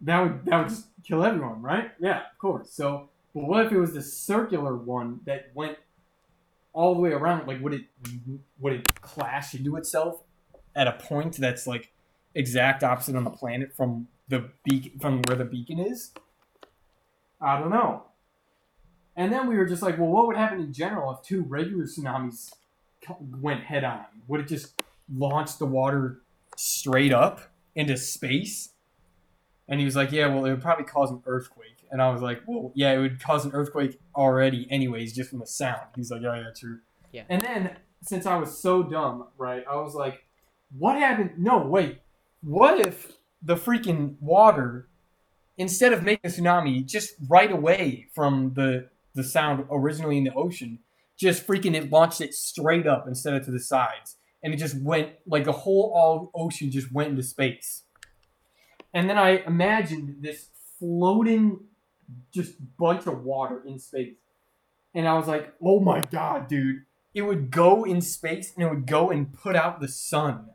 That 0.00 0.20
would 0.20 0.44
that 0.44 0.58
would 0.58 0.68
just 0.68 0.86
kill 1.02 1.24
everyone, 1.24 1.62
right? 1.62 1.92
Yeah, 1.98 2.18
of 2.30 2.38
course. 2.38 2.70
So, 2.70 3.08
but 3.34 3.44
what 3.44 3.66
if 3.66 3.72
it 3.72 3.78
was 3.78 3.94
the 3.94 4.02
circular 4.02 4.76
one 4.76 5.20
that 5.24 5.50
went 5.54 5.78
all 6.72 6.94
the 6.94 7.00
way 7.00 7.10
around? 7.10 7.48
Like, 7.48 7.60
would 7.60 7.74
it 7.74 7.86
would 8.60 8.74
it 8.74 9.00
clash 9.00 9.54
into 9.54 9.76
itself 9.76 10.22
at 10.76 10.86
a 10.86 10.92
point 10.92 11.36
that's 11.36 11.66
like 11.66 11.92
exact 12.34 12.84
opposite 12.84 13.16
on 13.16 13.24
the 13.24 13.30
planet 13.30 13.74
from 13.74 14.06
the 14.28 14.50
beacon 14.64 14.98
from 15.00 15.22
where 15.22 15.36
the 15.36 15.44
beacon 15.44 15.78
is? 15.78 16.12
I 17.40 17.58
don't 17.58 17.70
know. 17.70 18.04
And 19.16 19.32
then 19.32 19.48
we 19.48 19.56
were 19.56 19.66
just 19.66 19.82
like, 19.82 19.98
well, 19.98 20.08
what 20.08 20.26
would 20.26 20.36
happen 20.36 20.60
in 20.60 20.72
general 20.72 21.12
if 21.12 21.22
two 21.22 21.42
regular 21.42 21.84
tsunamis 21.84 22.52
went 23.40 23.64
head 23.64 23.84
on? 23.84 24.04
Would 24.28 24.40
it 24.40 24.48
just 24.48 24.80
launch 25.12 25.58
the 25.58 25.66
water 25.66 26.20
straight 26.56 27.12
up 27.12 27.40
into 27.74 27.96
space? 27.96 28.70
And 29.68 29.80
he 29.80 29.84
was 29.84 29.96
like, 29.96 30.12
yeah, 30.12 30.28
well, 30.28 30.44
it 30.44 30.50
would 30.50 30.62
probably 30.62 30.84
cause 30.84 31.10
an 31.10 31.22
earthquake. 31.26 31.84
And 31.90 32.00
I 32.00 32.10
was 32.10 32.22
like, 32.22 32.42
well, 32.46 32.72
yeah, 32.74 32.92
it 32.92 32.98
would 32.98 33.22
cause 33.22 33.44
an 33.44 33.52
earthquake 33.52 33.98
already, 34.14 34.66
anyways, 34.70 35.14
just 35.14 35.30
from 35.30 35.40
the 35.40 35.46
sound. 35.46 35.80
He's 35.96 36.10
like, 36.10 36.22
yeah, 36.22 36.36
yeah, 36.36 36.50
true. 36.56 36.78
Yeah. 37.12 37.24
And 37.28 37.42
then 37.42 37.76
since 38.02 38.24
I 38.26 38.36
was 38.36 38.56
so 38.56 38.82
dumb, 38.82 39.26
right? 39.36 39.64
I 39.68 39.76
was 39.76 39.94
like, 39.94 40.24
what 40.76 40.96
happened? 40.96 41.32
No, 41.38 41.58
wait. 41.58 41.98
What 42.42 42.86
if 42.86 43.12
the 43.42 43.56
freaking 43.56 44.16
water, 44.20 44.88
instead 45.58 45.92
of 45.92 46.04
making 46.04 46.30
a 46.30 46.32
tsunami, 46.32 46.86
just 46.86 47.14
right 47.28 47.50
away 47.50 48.06
from 48.14 48.54
the 48.54 48.88
the 49.14 49.24
sound 49.24 49.64
originally 49.70 50.16
in 50.16 50.24
the 50.24 50.34
ocean, 50.34 50.78
just 51.18 51.44
freaking 51.46 51.74
it 51.74 51.90
launched 51.90 52.20
it 52.20 52.32
straight 52.32 52.86
up 52.86 53.08
instead 53.08 53.34
of 53.34 53.44
to 53.44 53.50
the 53.50 53.60
sides, 53.60 54.16
and 54.42 54.54
it 54.54 54.56
just 54.56 54.80
went 54.80 55.10
like 55.26 55.44
the 55.44 55.52
whole 55.52 55.92
all 55.94 56.30
ocean 56.34 56.70
just 56.70 56.92
went 56.92 57.10
into 57.10 57.22
space. 57.22 57.82
And 58.94 59.10
then 59.10 59.18
I 59.18 59.42
imagined 59.44 60.22
this 60.22 60.46
floating, 60.78 61.60
just 62.32 62.54
bunch 62.78 63.06
of 63.06 63.24
water 63.24 63.62
in 63.66 63.78
space, 63.80 64.14
and 64.94 65.06
I 65.08 65.14
was 65.14 65.26
like, 65.26 65.52
oh 65.62 65.80
my 65.80 66.00
god, 66.00 66.48
dude! 66.48 66.84
It 67.12 67.22
would 67.22 67.50
go 67.50 67.84
in 67.84 68.00
space 68.00 68.52
and 68.54 68.64
it 68.64 68.70
would 68.70 68.86
go 68.86 69.10
and 69.10 69.32
put 69.32 69.56
out 69.56 69.80
the 69.80 69.88
sun 69.88 70.50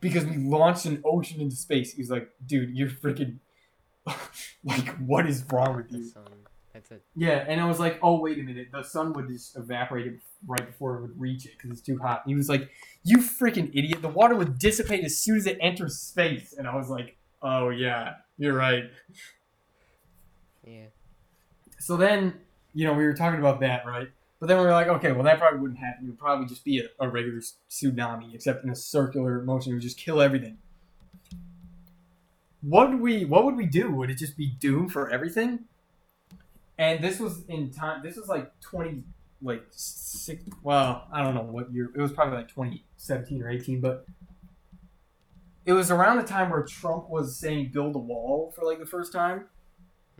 because 0.00 0.26
we 0.26 0.36
launched 0.36 0.84
an 0.84 1.00
ocean 1.04 1.40
into 1.40 1.56
space. 1.56 1.94
He's 1.94 2.10
like, 2.10 2.30
dude, 2.44 2.76
you're 2.76 2.88
freaking 2.88 3.38
like, 4.64 4.96
what 4.98 5.26
is 5.26 5.44
wrong 5.50 5.76
with 5.76 5.92
you? 5.92 6.12
That's 6.72 6.90
it. 6.92 7.02
Yeah, 7.16 7.44
and 7.48 7.60
I 7.60 7.66
was 7.66 7.80
like, 7.80 7.98
oh 8.02 8.20
wait 8.20 8.38
a 8.38 8.42
minute, 8.42 8.68
the 8.72 8.82
sun 8.82 9.12
would 9.14 9.28
just 9.28 9.56
evaporate 9.56 10.06
it 10.06 10.20
right 10.46 10.64
before 10.64 10.96
it 10.96 11.02
would 11.02 11.20
reach 11.20 11.44
it 11.44 11.52
because 11.56 11.72
it's 11.72 11.80
too 11.80 11.98
hot. 11.98 12.22
And 12.24 12.30
he 12.30 12.36
was 12.36 12.48
like, 12.48 12.70
you 13.02 13.18
freaking 13.18 13.70
idiot! 13.74 14.00
The 14.00 14.08
water 14.08 14.36
would 14.36 14.58
dissipate 14.58 15.04
as 15.04 15.18
soon 15.18 15.38
as 15.38 15.46
it 15.46 15.58
enters 15.60 15.98
space. 15.98 16.54
And 16.56 16.68
I 16.68 16.76
was 16.76 16.88
like, 16.88 17.16
oh 17.42 17.70
yeah, 17.70 18.14
you're 18.36 18.54
right. 18.54 18.84
Yeah. 20.64 20.86
So 21.80 21.96
then, 21.96 22.34
you 22.74 22.86
know, 22.86 22.92
we 22.92 23.04
were 23.04 23.14
talking 23.14 23.40
about 23.40 23.60
that, 23.60 23.86
right? 23.86 24.08
But 24.40 24.46
then 24.46 24.58
we 24.58 24.64
were 24.64 24.70
like, 24.70 24.88
okay, 24.88 25.10
well, 25.12 25.24
that 25.24 25.38
probably 25.38 25.58
wouldn't 25.58 25.80
happen. 25.80 26.04
It 26.04 26.10
would 26.10 26.18
probably 26.18 26.46
just 26.46 26.64
be 26.64 26.78
a, 26.78 26.84
a 27.00 27.08
regular 27.08 27.40
tsunami, 27.70 28.34
except 28.34 28.62
in 28.62 28.70
a 28.70 28.76
circular 28.76 29.42
motion. 29.42 29.72
It 29.72 29.76
would 29.76 29.82
just 29.82 29.98
kill 29.98 30.20
everything. 30.20 30.58
What 32.60 32.90
would 32.90 33.00
we? 33.00 33.24
What 33.24 33.44
would 33.44 33.56
we 33.56 33.66
do? 33.66 33.90
Would 33.92 34.10
it 34.10 34.18
just 34.18 34.36
be 34.36 34.46
doom 34.46 34.88
for 34.88 35.10
everything? 35.10 35.60
And 36.76 37.02
this 37.02 37.18
was 37.18 37.44
in 37.46 37.70
time. 37.70 38.02
This 38.02 38.16
was 38.16 38.28
like 38.28 38.58
twenty, 38.60 39.04
like 39.42 39.64
six. 39.70 40.42
Well, 40.62 41.06
I 41.12 41.22
don't 41.22 41.34
know 41.34 41.42
what 41.42 41.72
year. 41.72 41.90
It 41.94 42.00
was 42.00 42.12
probably 42.12 42.36
like 42.36 42.48
twenty 42.48 42.84
seventeen 42.96 43.42
or 43.42 43.50
eighteen, 43.50 43.80
but 43.80 44.06
it 45.66 45.72
was 45.72 45.90
around 45.90 46.16
the 46.16 46.22
time 46.24 46.50
where 46.50 46.62
Trump 46.62 47.08
was 47.10 47.36
saying 47.36 47.70
build 47.72 47.94
a 47.94 47.98
wall 47.98 48.52
for 48.56 48.64
like 48.64 48.78
the 48.78 48.86
first 48.86 49.12
time 49.12 49.46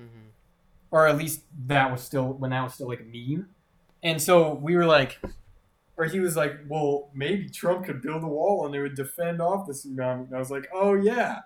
Mm-hmm. 0.01 0.29
or 0.93 1.09
at 1.09 1.17
least 1.19 1.43
that 1.67 1.91
was 1.91 2.01
still 2.03 2.33
when 2.35 2.51
that 2.51 2.63
was 2.63 2.75
still 2.75 2.87
like 2.87 3.01
a 3.01 3.03
meme. 3.03 3.49
And 4.05 4.23
so 4.23 4.55
we 4.55 4.77
were 4.77 4.87
like, 4.87 5.19
or 5.97 6.05
he 6.05 6.21
was 6.21 6.37
like, 6.37 6.53
well, 6.69 7.11
maybe 7.13 7.49
Trump 7.49 7.85
could 7.87 8.01
build 8.01 8.23
a 8.23 8.29
wall 8.29 8.65
and 8.65 8.73
it 8.77 8.81
would 8.81 8.95
defend 8.95 9.43
off 9.43 9.67
the 9.67 9.73
tsunami. 9.73 10.27
And 10.27 10.37
I 10.37 10.39
was 10.39 10.53
like, 10.53 10.69
oh 10.73 10.95
yeah. 10.95 11.41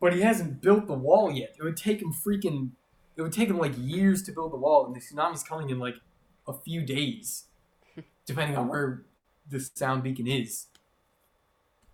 But 0.00 0.14
he 0.14 0.22
hasn't 0.22 0.62
built 0.62 0.86
the 0.86 0.94
wall 0.94 1.30
yet. 1.30 1.54
It 1.58 1.62
would 1.62 1.76
take 1.76 2.00
him 2.00 2.12
freaking, 2.12 2.70
it 3.16 3.22
would 3.22 3.32
take 3.32 3.48
him 3.50 3.58
like 3.58 3.74
years 3.76 4.22
to 4.24 4.32
build 4.32 4.52
the 4.52 4.56
wall, 4.56 4.86
and 4.86 4.94
the 4.94 5.00
tsunami's 5.00 5.42
coming 5.42 5.68
in 5.70 5.78
like 5.78 5.96
a 6.48 6.52
few 6.54 6.82
days, 6.82 7.44
depending 8.26 8.56
on 8.56 8.68
where 8.68 9.02
the 9.48 9.60
sound 9.60 10.02
beacon 10.02 10.26
is. 10.26 10.66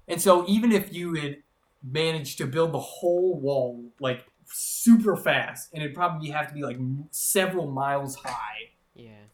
And 0.07 0.23
so 0.23 0.45
even 0.47 0.71
if 0.71 0.93
you 0.95 1.15
had 1.15 1.39
managed 1.83 2.39
to 2.39 2.47
build 2.47 2.73
the 2.73 2.79
whole 2.79 3.39
wall 3.41 3.85
like 3.99 4.25
super 4.45 5.17
fast, 5.17 5.71
and 5.75 5.83
it'd 5.83 5.95
probably 5.97 6.31
have 6.31 6.47
to 6.49 6.55
be 6.55 6.63
like 6.63 6.79
several 7.11 7.67
miles 7.69 8.15
high 8.17 8.71
Yeah. 8.95 9.25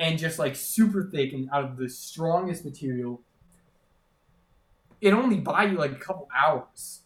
and 0.00 0.18
just 0.18 0.40
like 0.40 0.56
super 0.56 1.08
thick 1.12 1.32
and 1.32 1.48
out 1.52 1.62
of 1.62 1.76
the 1.76 1.88
strongest 1.88 2.64
material. 2.64 3.20
It 5.00 5.12
only 5.12 5.36
buy 5.38 5.64
you 5.66 5.76
like 5.78 5.92
a 5.92 5.96
couple 5.96 6.28
hours, 6.36 7.02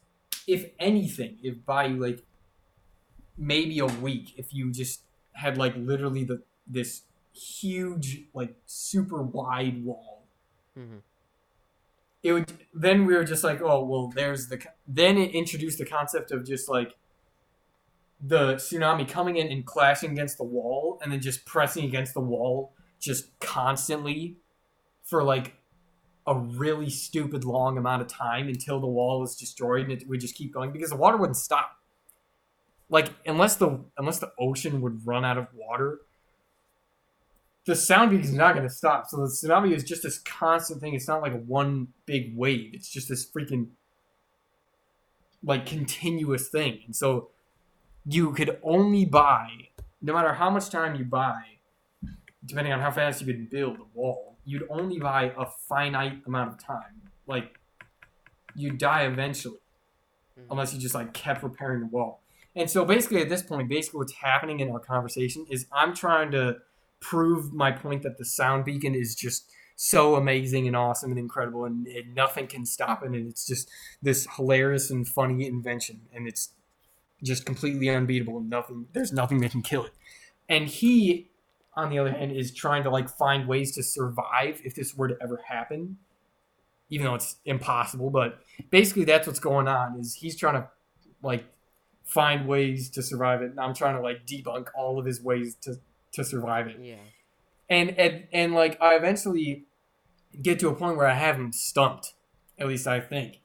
if 0.47 0.71
anything. 0.79 1.39
if 1.43 1.65
by 1.65 1.87
like 1.89 2.23
maybe 3.37 3.79
a 3.79 3.87
week 3.87 4.35
if 4.37 4.53
you 4.53 4.71
just 4.71 5.03
had 5.33 5.57
like 5.57 5.75
literally 5.77 6.25
the 6.25 6.43
this 6.67 7.03
huge 7.33 8.25
like 8.35 8.55
super 8.67 9.23
wide 9.23 9.85
wall 9.85 10.17
Mm-hmm. 10.79 10.99
it 12.23 12.33
would 12.33 12.53
then 12.73 13.07
we 13.07 13.15
were 13.15 13.25
just 13.25 13.43
like 13.43 13.61
oh 13.61 13.85
well 13.85 14.13
there's 14.15 14.47
the 14.47 14.63
then 14.87 15.19
it 15.19 15.33
introduced 15.33 15.79
the 15.79 15.85
concept 15.85 16.31
of 16.31 16.47
just 16.47 16.69
like 16.69 16.95
the 18.21 18.55
tsunami 18.55 19.07
coming 19.09 19.37
in 19.37 19.49
and 19.49 19.67
clashing 19.67 20.13
against 20.13 20.39
the 20.39 20.45
wall 20.45 21.01
and 21.03 21.11
then 21.11 21.21
just 21.21 21.45
pressing 21.45 21.85
against 21.85 22.15
the 22.15 22.21
wall 22.21 22.73
just 23.01 23.37
constantly 23.41 24.37
for 25.03 25.25
like 25.25 25.55
a 26.27 26.39
really 26.39 26.91
stupid 26.91 27.45
long 27.45 27.79
amount 27.79 28.03
of 28.03 28.09
time 28.09 28.49
until 28.49 28.81
the 28.81 28.87
wall 28.87 29.23
is 29.23 29.35
destroyed 29.35 29.85
and 29.89 29.93
it 29.93 30.09
would 30.09 30.21
just 30.21 30.35
keep 30.35 30.53
going 30.53 30.71
because 30.71 30.91
the 30.91 30.97
water 30.97 31.17
wouldn't 31.17 31.37
stop 31.37 31.77
like 32.89 33.11
unless 33.27 33.57
the 33.57 33.83
unless 33.97 34.19
the 34.19 34.31
ocean 34.39 34.81
would 34.81 35.07
run 35.07 35.25
out 35.25 35.39
of 35.39 35.47
water 35.55 36.01
the 37.67 37.77
sound 37.77 38.13
is 38.19 38.33
not 38.33 38.55
going 38.55 38.67
to 38.67 38.75
stop. 38.75 39.07
So 39.09 39.19
the 39.19 39.27
tsunami 39.27 39.73
is 39.73 39.85
just 39.85 40.03
this 40.03 40.19
constant 40.19 40.81
thing. 40.81 40.95
It's 40.95 41.09
not 41.09 41.23
like 41.23 41.45
one 41.45 41.89
big 42.07 42.37
wave. 42.37 42.71
It's 42.75 42.89
just 42.89 43.09
this 43.09 43.29
freaking 43.29 43.69
like 45.43 45.67
continuous 45.67 46.49
thing. 46.49 46.81
And 46.87 46.97
so 46.97 47.31
you 48.07 48.33
could 48.33 48.59
only 48.63 49.05
buy, 49.05 49.49
no 50.01 50.15
matter 50.15 50.33
how 50.33 50.51
much 50.51 50.71
time 50.71 50.97
you 50.97 51.05
buy, 51.05 51.43
depending 52.45 52.73
on 52.73 52.81
how 52.81 52.91
fast 52.91 53.21
you 53.21 53.27
could 53.27 53.51
build 53.51 53.77
a 53.77 53.85
wall, 53.99 54.30
you'd 54.45 54.67
only 54.71 54.99
buy 54.99 55.33
a 55.37 55.47
finite 55.47 56.23
amount 56.27 56.51
of 56.53 56.65
time. 56.65 57.11
Like 57.27 57.59
you'd 58.55 58.79
die 58.79 59.03
eventually 59.03 59.61
Mm-hmm. 60.41 60.53
unless 60.53 60.75
you 60.75 60.81
just 60.81 60.95
like 60.95 61.13
kept 61.13 61.43
repairing 61.43 61.81
the 61.81 61.87
wall. 61.87 62.23
And 62.57 62.69
so 62.71 62.85
basically 62.85 63.21
at 63.21 63.29
this 63.29 63.43
point, 63.43 63.69
basically 63.69 63.99
what's 63.99 64.15
happening 64.15 64.61
in 64.61 64.71
our 64.71 64.81
conversation 64.81 65.47
is 65.51 65.67
I'm 65.73 65.95
trying 65.95 66.31
to 66.33 66.59
prove 67.01 67.53
my 67.53 67.73
point 67.73 68.03
that 68.03 68.19
the 68.19 68.25
sound 68.25 68.65
beacon 68.65 68.95
is 68.95 69.15
just 69.15 69.51
so 69.77 70.17
amazing 70.17 70.67
and 70.67 70.77
awesome 70.77 71.11
and 71.11 71.19
incredible 71.19 71.65
and, 71.65 71.87
and 71.87 72.15
nothing 72.15 72.47
can 72.47 72.67
stop 72.67 73.03
it 73.03 73.07
and 73.07 73.15
it's 73.15 73.47
just 73.47 73.71
this 74.03 74.27
hilarious 74.37 74.91
and 74.91 75.09
funny 75.09 75.47
invention 75.47 76.03
and 76.15 76.29
it's 76.29 76.51
just 77.23 77.47
completely 77.47 77.89
unbeatable 77.89 78.37
and 78.39 78.51
nothing 78.51 78.87
there's 78.93 79.13
nothing 79.13 79.41
that 79.41 79.53
can 79.53 79.63
kill 79.63 79.85
it. 79.85 79.93
And 80.49 80.67
he 80.69 81.30
on 81.75 81.91
the 81.91 81.99
other 81.99 82.11
hand 82.13 82.33
is 82.33 82.53
trying 82.53 82.83
to 82.85 82.91
like 82.91 83.09
find 83.09 83.47
ways 83.49 83.73
to 83.77 83.83
survive 83.83 84.61
if 84.65 84.75
this 84.75 84.95
were 84.95 85.09
to 85.09 85.17
ever 85.23 85.41
happen. 85.47 85.99
Even 86.89 87.07
though 87.07 87.15
it's 87.15 87.37
impossible, 87.45 88.11
but 88.11 88.41
basically 88.71 89.05
that's 89.05 89.27
what's 89.27 89.39
going 89.39 89.69
on 89.69 89.99
is 90.01 90.15
he's 90.15 90.37
trying 90.37 90.55
to 90.55 90.69
like 91.23 91.45
find 92.05 92.49
ways 92.49 92.91
to 92.91 93.03
survive 93.03 93.41
it 93.41 93.51
and 93.53 93.61
i'm 93.61 93.73
trying 93.73 93.95
to 93.95 94.01
like 94.03 94.27
debunk 94.27 94.67
all 94.77 94.99
of 94.99 95.07
his 95.07 95.23
ways 95.23 95.55
to 95.55 95.77
to 96.11 96.25
survive 96.25 96.67
it 96.67 96.77
Yeah. 96.81 96.97
and 97.69 97.91
and, 97.97 98.25
and 98.33 98.53
like 98.55 98.81
i 98.83 98.97
eventually 98.97 99.67
get 100.43 100.59
to 100.61 100.69
a 100.69 100.75
point 100.75 100.97
where 100.97 101.07
i 101.07 101.15
have 101.15 101.37
him 101.37 101.53
stumped 101.53 102.15
at 102.59 102.67
least 102.67 102.89
i 102.89 102.99
think 102.99 103.39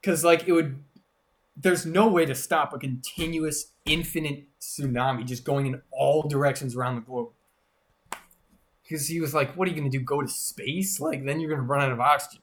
because 0.00 0.24
like 0.24 0.46
it 0.46 0.52
would 0.52 0.82
there's 1.56 1.86
no 1.86 2.08
way 2.08 2.26
to 2.26 2.34
stop 2.34 2.72
a 2.72 2.78
continuous 2.78 3.72
infinite 3.86 4.46
tsunami 4.60 5.24
just 5.24 5.44
going 5.44 5.66
in 5.66 5.80
all 5.92 6.22
directions 6.28 6.74
around 6.74 6.96
the 6.96 7.00
globe. 7.02 7.28
Because 8.82 9.08
he 9.08 9.20
was 9.20 9.32
like 9.34 9.56
what 9.56 9.66
are 9.66 9.70
you 9.70 9.76
going 9.76 9.90
to 9.90 9.98
do 9.98 10.04
go 10.04 10.20
to 10.20 10.28
space? 10.28 11.00
Like 11.00 11.24
then 11.24 11.40
you're 11.40 11.50
going 11.50 11.60
to 11.60 11.66
run 11.66 11.82
out 11.82 11.92
of 11.92 12.00
oxygen. 12.00 12.40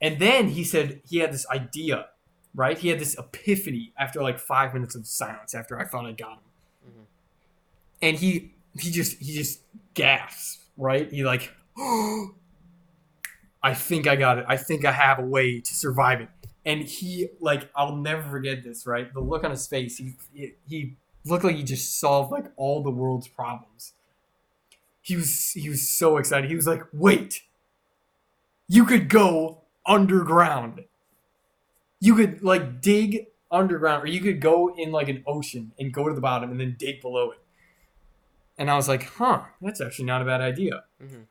And 0.00 0.18
then 0.18 0.48
he 0.48 0.64
said 0.64 1.00
he 1.08 1.18
had 1.18 1.32
this 1.32 1.46
idea 1.48 2.06
right? 2.54 2.78
He 2.78 2.88
had 2.88 2.98
this 2.98 3.16
epiphany 3.16 3.92
after 3.96 4.20
like 4.20 4.38
five 4.38 4.74
minutes 4.74 4.96
of 4.96 5.06
silence 5.06 5.54
after 5.54 5.78
i 5.78 5.84
thought 5.84 6.04
i 6.04 6.10
got 6.12 6.32
him. 6.32 6.38
Mhm. 6.88 7.04
and 8.02 8.16
he 8.16 8.54
he 8.78 8.90
just 8.90 9.18
he 9.18 9.32
just 9.32 9.60
gasps 9.94 10.58
right? 10.76 11.10
He 11.12 11.22
like 11.24 11.52
i 13.62 13.74
think 13.74 14.06
i 14.06 14.16
got 14.16 14.38
it. 14.38 14.44
I 14.48 14.56
think 14.56 14.84
i 14.84 14.92
have 14.92 15.18
a 15.18 15.24
way 15.24 15.60
to 15.60 15.74
survive 15.74 16.20
it 16.20 16.28
and 16.64 16.82
he 16.82 17.28
like 17.40 17.70
i'll 17.74 17.96
never 17.96 18.22
forget 18.22 18.62
this 18.62 18.86
right? 18.86 19.12
The 19.12 19.20
look 19.20 19.44
on 19.44 19.50
his 19.50 19.66
face 19.66 19.98
he 19.98 20.14
he, 20.66 20.96
looked 21.24 21.44
like 21.44 21.56
he 21.56 21.62
just 21.62 22.00
solved 22.00 22.32
like 22.32 22.46
all 22.56 22.82
the 22.82 22.90
world's 22.90 23.28
problems. 23.28 23.92
He 25.02 25.16
was 25.16 25.50
he 25.52 25.68
was 25.68 25.88
so 25.88 26.16
excited. 26.16 26.48
He 26.48 26.56
was 26.56 26.66
like 26.66 26.82
wait 26.92 27.42
you 28.68 28.84
could 28.84 29.08
go 29.08 29.62
underground. 29.84 30.84
You 31.98 32.14
could 32.14 32.42
like 32.42 32.80
dig 32.80 33.26
underground 33.50 34.04
or 34.04 34.06
you 34.06 34.20
could 34.20 34.40
go 34.40 34.72
in 34.76 34.92
like 34.92 35.08
an 35.08 35.24
ocean 35.26 35.72
and 35.78 35.92
go 35.92 36.08
to 36.08 36.14
the 36.14 36.20
bottom 36.20 36.50
and 36.50 36.60
then 36.60 36.76
dig 36.78 37.00
below 37.00 37.32
it. 37.32 37.38
And 38.56 38.70
i 38.70 38.76
was 38.76 38.88
like 38.88 39.04
huh 39.04 39.42
that's 39.60 39.80
actually 39.80 40.04
not 40.04 40.22
a 40.22 40.24
bad 40.24 40.40
idea. 40.40 40.84
Mm-hmm. 41.02 41.22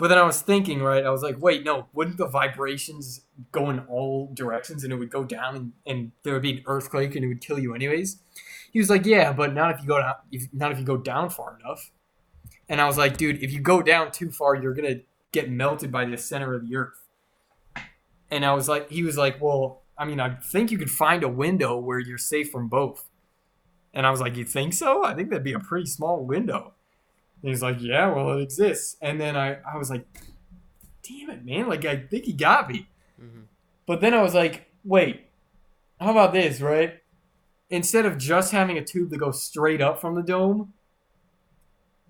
But 0.00 0.08
then 0.08 0.16
I 0.16 0.22
was 0.22 0.40
thinking, 0.40 0.82
right? 0.82 1.04
I 1.04 1.10
was 1.10 1.22
like, 1.22 1.36
wait, 1.42 1.62
no, 1.62 1.86
wouldn't 1.92 2.16
the 2.16 2.26
vibrations 2.26 3.26
go 3.52 3.68
in 3.68 3.80
all 3.80 4.30
directions 4.32 4.82
and 4.82 4.94
it 4.94 4.96
would 4.96 5.10
go 5.10 5.24
down 5.24 5.56
and, 5.56 5.72
and 5.86 6.12
there 6.22 6.32
would 6.32 6.40
be 6.40 6.52
an 6.52 6.62
earthquake 6.64 7.14
and 7.14 7.22
it 7.22 7.28
would 7.28 7.42
kill 7.42 7.58
you 7.58 7.74
anyways? 7.74 8.18
He 8.72 8.78
was 8.78 8.88
like, 8.88 9.04
yeah, 9.04 9.30
but 9.30 9.52
not 9.52 9.74
if 9.74 9.82
you 9.82 9.86
go 9.86 9.98
down, 9.98 10.14
if, 10.32 10.44
not 10.54 10.72
if 10.72 10.78
you 10.78 10.86
go 10.86 10.96
down 10.96 11.28
far 11.28 11.58
enough. 11.62 11.90
And 12.66 12.80
I 12.80 12.86
was 12.86 12.96
like, 12.96 13.18
dude, 13.18 13.42
if 13.42 13.52
you 13.52 13.60
go 13.60 13.82
down 13.82 14.10
too 14.10 14.30
far, 14.30 14.54
you're 14.54 14.72
gonna 14.72 15.00
get 15.32 15.50
melted 15.50 15.92
by 15.92 16.06
the 16.06 16.16
center 16.16 16.54
of 16.54 16.66
the 16.66 16.76
earth. 16.76 17.06
And 18.30 18.42
I 18.42 18.54
was 18.54 18.70
like, 18.70 18.88
he 18.88 19.02
was 19.02 19.18
like, 19.18 19.38
well, 19.38 19.82
I 19.98 20.06
mean, 20.06 20.18
I 20.18 20.36
think 20.36 20.70
you 20.70 20.78
could 20.78 20.90
find 20.90 21.22
a 21.22 21.28
window 21.28 21.76
where 21.76 21.98
you're 21.98 22.16
safe 22.16 22.50
from 22.50 22.68
both. 22.68 23.06
And 23.92 24.06
I 24.06 24.10
was 24.10 24.20
like, 24.22 24.36
you 24.38 24.46
think 24.46 24.72
so? 24.72 25.04
I 25.04 25.12
think 25.12 25.28
that'd 25.28 25.44
be 25.44 25.52
a 25.52 25.60
pretty 25.60 25.86
small 25.86 26.24
window. 26.24 26.72
And 27.42 27.48
he's 27.50 27.62
like, 27.62 27.76
yeah, 27.80 28.12
well, 28.12 28.38
it 28.38 28.42
exists. 28.42 28.96
And 29.00 29.20
then 29.20 29.36
I, 29.36 29.58
I 29.62 29.76
was 29.76 29.90
like, 29.90 30.04
damn 31.02 31.30
it, 31.30 31.44
man. 31.44 31.68
Like, 31.68 31.84
I 31.84 31.96
think 31.96 32.24
he 32.24 32.32
got 32.32 32.70
me. 32.70 32.86
Mhm. 33.20 33.44
But 33.86 34.00
then 34.00 34.14
I 34.14 34.22
was 34.22 34.34
like, 34.34 34.66
wait, 34.84 35.26
how 36.00 36.10
about 36.10 36.32
this, 36.32 36.60
right? 36.60 37.00
Instead 37.70 38.04
of 38.04 38.18
just 38.18 38.52
having 38.52 38.76
a 38.78 38.84
tube 38.84 39.10
that 39.10 39.18
goes 39.18 39.42
straight 39.42 39.80
up 39.80 40.00
from 40.00 40.14
the 40.14 40.22
dome, 40.22 40.72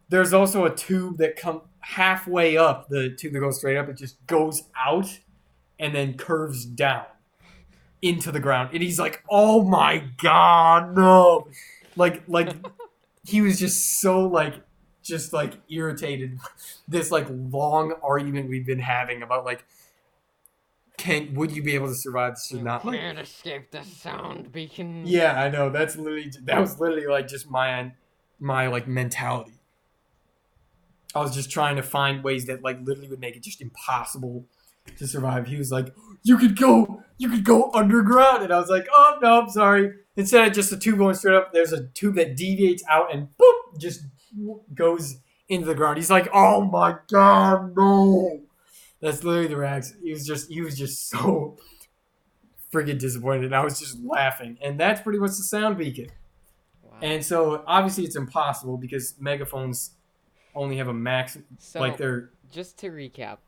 there's 0.08 0.32
also 0.32 0.64
a 0.64 0.74
tube 0.74 1.18
that 1.18 1.36
come 1.36 1.62
halfway 1.80 2.56
up 2.56 2.88
the 2.88 3.10
tube 3.10 3.32
that 3.32 3.40
goes 3.40 3.58
straight 3.58 3.76
up. 3.76 3.88
It 3.88 3.96
just 3.96 4.24
goes 4.26 4.64
out 4.76 5.20
and 5.78 5.94
then 5.94 6.14
curves 6.14 6.64
down 6.64 7.04
into 8.02 8.32
the 8.32 8.40
ground. 8.40 8.70
And 8.72 8.82
he's 8.82 8.98
like, 8.98 9.22
"Oh 9.30 9.62
my 9.62 9.98
god, 10.22 10.96
no!" 10.96 11.48
Like, 11.96 12.22
like 12.26 12.54
he 13.24 13.40
was 13.40 13.58
just 13.58 14.00
so 14.00 14.26
like, 14.26 14.54
just 15.02 15.32
like 15.32 15.54
irritated. 15.70 16.38
This 16.88 17.10
like 17.12 17.26
long 17.30 17.92
argument 18.02 18.48
we've 18.48 18.66
been 18.66 18.80
having 18.80 19.22
about 19.22 19.44
like, 19.44 19.64
can 20.96 21.34
would 21.34 21.52
you 21.52 21.62
be 21.62 21.74
able 21.74 21.86
to 21.86 21.94
survive 21.94 22.34
this 22.34 22.52
or 22.52 22.62
not? 22.62 22.84
Like, 22.84 22.98
can't 22.98 23.18
escape 23.18 23.70
the 23.70 23.82
sound 23.84 24.50
beacon. 24.52 25.04
yeah, 25.06 25.40
I 25.40 25.48
know. 25.48 25.70
That's 25.70 25.96
literally 25.96 26.32
that 26.44 26.58
was 26.58 26.80
literally 26.80 27.06
like 27.06 27.28
just 27.28 27.48
my 27.48 27.92
my 28.40 28.66
like 28.66 28.88
mentality. 28.88 29.52
I 31.14 31.20
was 31.20 31.34
just 31.34 31.50
trying 31.50 31.76
to 31.76 31.82
find 31.82 32.22
ways 32.22 32.46
that 32.46 32.62
like 32.62 32.78
literally 32.82 33.08
would 33.08 33.20
make 33.20 33.36
it 33.36 33.42
just 33.42 33.60
impossible 33.60 34.46
to 34.96 35.06
survive. 35.06 35.46
He 35.46 35.56
was 35.56 35.70
like, 35.72 35.94
"You 36.22 36.36
could 36.36 36.56
go, 36.56 37.02
you 37.18 37.28
could 37.28 37.44
go 37.44 37.70
underground," 37.72 38.42
and 38.42 38.52
I 38.52 38.58
was 38.58 38.68
like, 38.68 38.86
"Oh 38.92 39.18
no, 39.22 39.42
I'm 39.42 39.50
sorry." 39.50 39.92
Instead 40.16 40.48
of 40.48 40.54
just 40.54 40.72
a 40.72 40.76
tube 40.76 40.98
going 40.98 41.14
straight 41.14 41.36
up, 41.36 41.52
there's 41.52 41.72
a 41.72 41.86
tube 41.88 42.16
that 42.16 42.36
deviates 42.36 42.82
out 42.88 43.14
and 43.14 43.28
boop, 43.40 43.78
just 43.78 44.02
goes 44.74 45.18
into 45.48 45.66
the 45.66 45.74
ground. 45.74 45.98
He's 45.98 46.10
like, 46.10 46.28
"Oh 46.32 46.62
my 46.62 46.96
god, 47.08 47.76
no!" 47.76 48.40
That's 49.00 49.24
literally 49.24 49.48
the 49.48 49.56
reaction. 49.56 49.98
He 50.02 50.12
was 50.12 50.26
just, 50.26 50.50
he 50.50 50.60
was 50.60 50.76
just 50.76 51.08
so 51.10 51.56
friggin' 52.72 52.98
disappointed. 52.98 53.46
And 53.46 53.54
I 53.54 53.64
was 53.64 53.78
just 53.78 53.98
laughing, 54.02 54.58
and 54.62 54.78
that's 54.78 55.00
pretty 55.00 55.18
much 55.18 55.30
the 55.30 55.44
sound 55.44 55.78
beacon. 55.78 56.08
Wow. 56.82 56.98
And 57.02 57.24
so 57.24 57.64
obviously 57.66 58.04
it's 58.04 58.16
impossible 58.16 58.76
because 58.76 59.14
megaphones 59.18 59.92
only 60.54 60.76
have 60.76 60.88
a 60.88 60.94
max, 60.94 61.38
so, 61.58 61.80
like 61.80 61.96
they're 61.96 62.30
just 62.50 62.78
to 62.78 62.90
recap, 62.90 63.38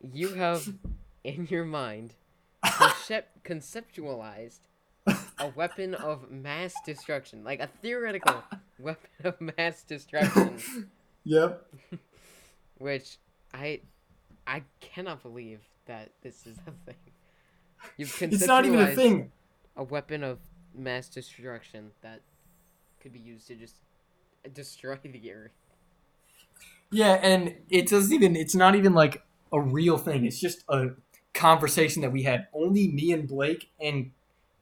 you 0.00 0.34
have 0.34 0.66
in 1.24 1.46
your 1.50 1.64
mind 1.64 2.14
concep- 2.64 3.24
conceptualized 3.44 4.60
a 5.38 5.48
weapon 5.54 5.94
of 5.94 6.30
mass 6.30 6.74
destruction, 6.84 7.44
like 7.44 7.60
a 7.60 7.68
theoretical 7.82 8.42
weapon 8.80 9.10
of 9.24 9.40
mass 9.40 9.82
destruction, 9.82 10.58
yep. 11.24 11.66
which 12.78 13.18
I 13.54 13.80
I 14.46 14.62
cannot 14.80 15.22
believe 15.22 15.60
that 15.86 16.10
this 16.22 16.46
is 16.46 16.56
a 16.66 16.72
thing. 16.84 16.96
You've 17.96 18.20
It's 18.20 18.46
not 18.46 18.64
even 18.64 18.80
a 18.80 18.94
thing. 18.94 19.32
a 19.76 19.84
weapon 19.84 20.22
of 20.22 20.38
mass 20.74 21.08
destruction 21.08 21.90
that 22.02 22.20
could 23.00 23.12
be 23.12 23.18
used 23.20 23.46
to 23.48 23.54
just 23.54 23.76
destroy 24.52 24.96
the 25.02 25.32
earth. 25.32 25.52
Yeah, 26.90 27.14
and 27.22 27.56
it 27.68 27.88
doesn't 27.88 28.12
even. 28.12 28.36
It's 28.36 28.54
not 28.54 28.74
even 28.74 28.94
like 28.94 29.22
a 29.52 29.60
real 29.60 29.98
thing. 29.98 30.24
It's 30.24 30.40
just 30.40 30.64
a 30.68 30.90
conversation 31.34 32.02
that 32.02 32.12
we 32.12 32.22
had. 32.22 32.46
Only 32.52 32.88
me 32.88 33.12
and 33.12 33.26
Blake 33.28 33.70
and 33.80 34.12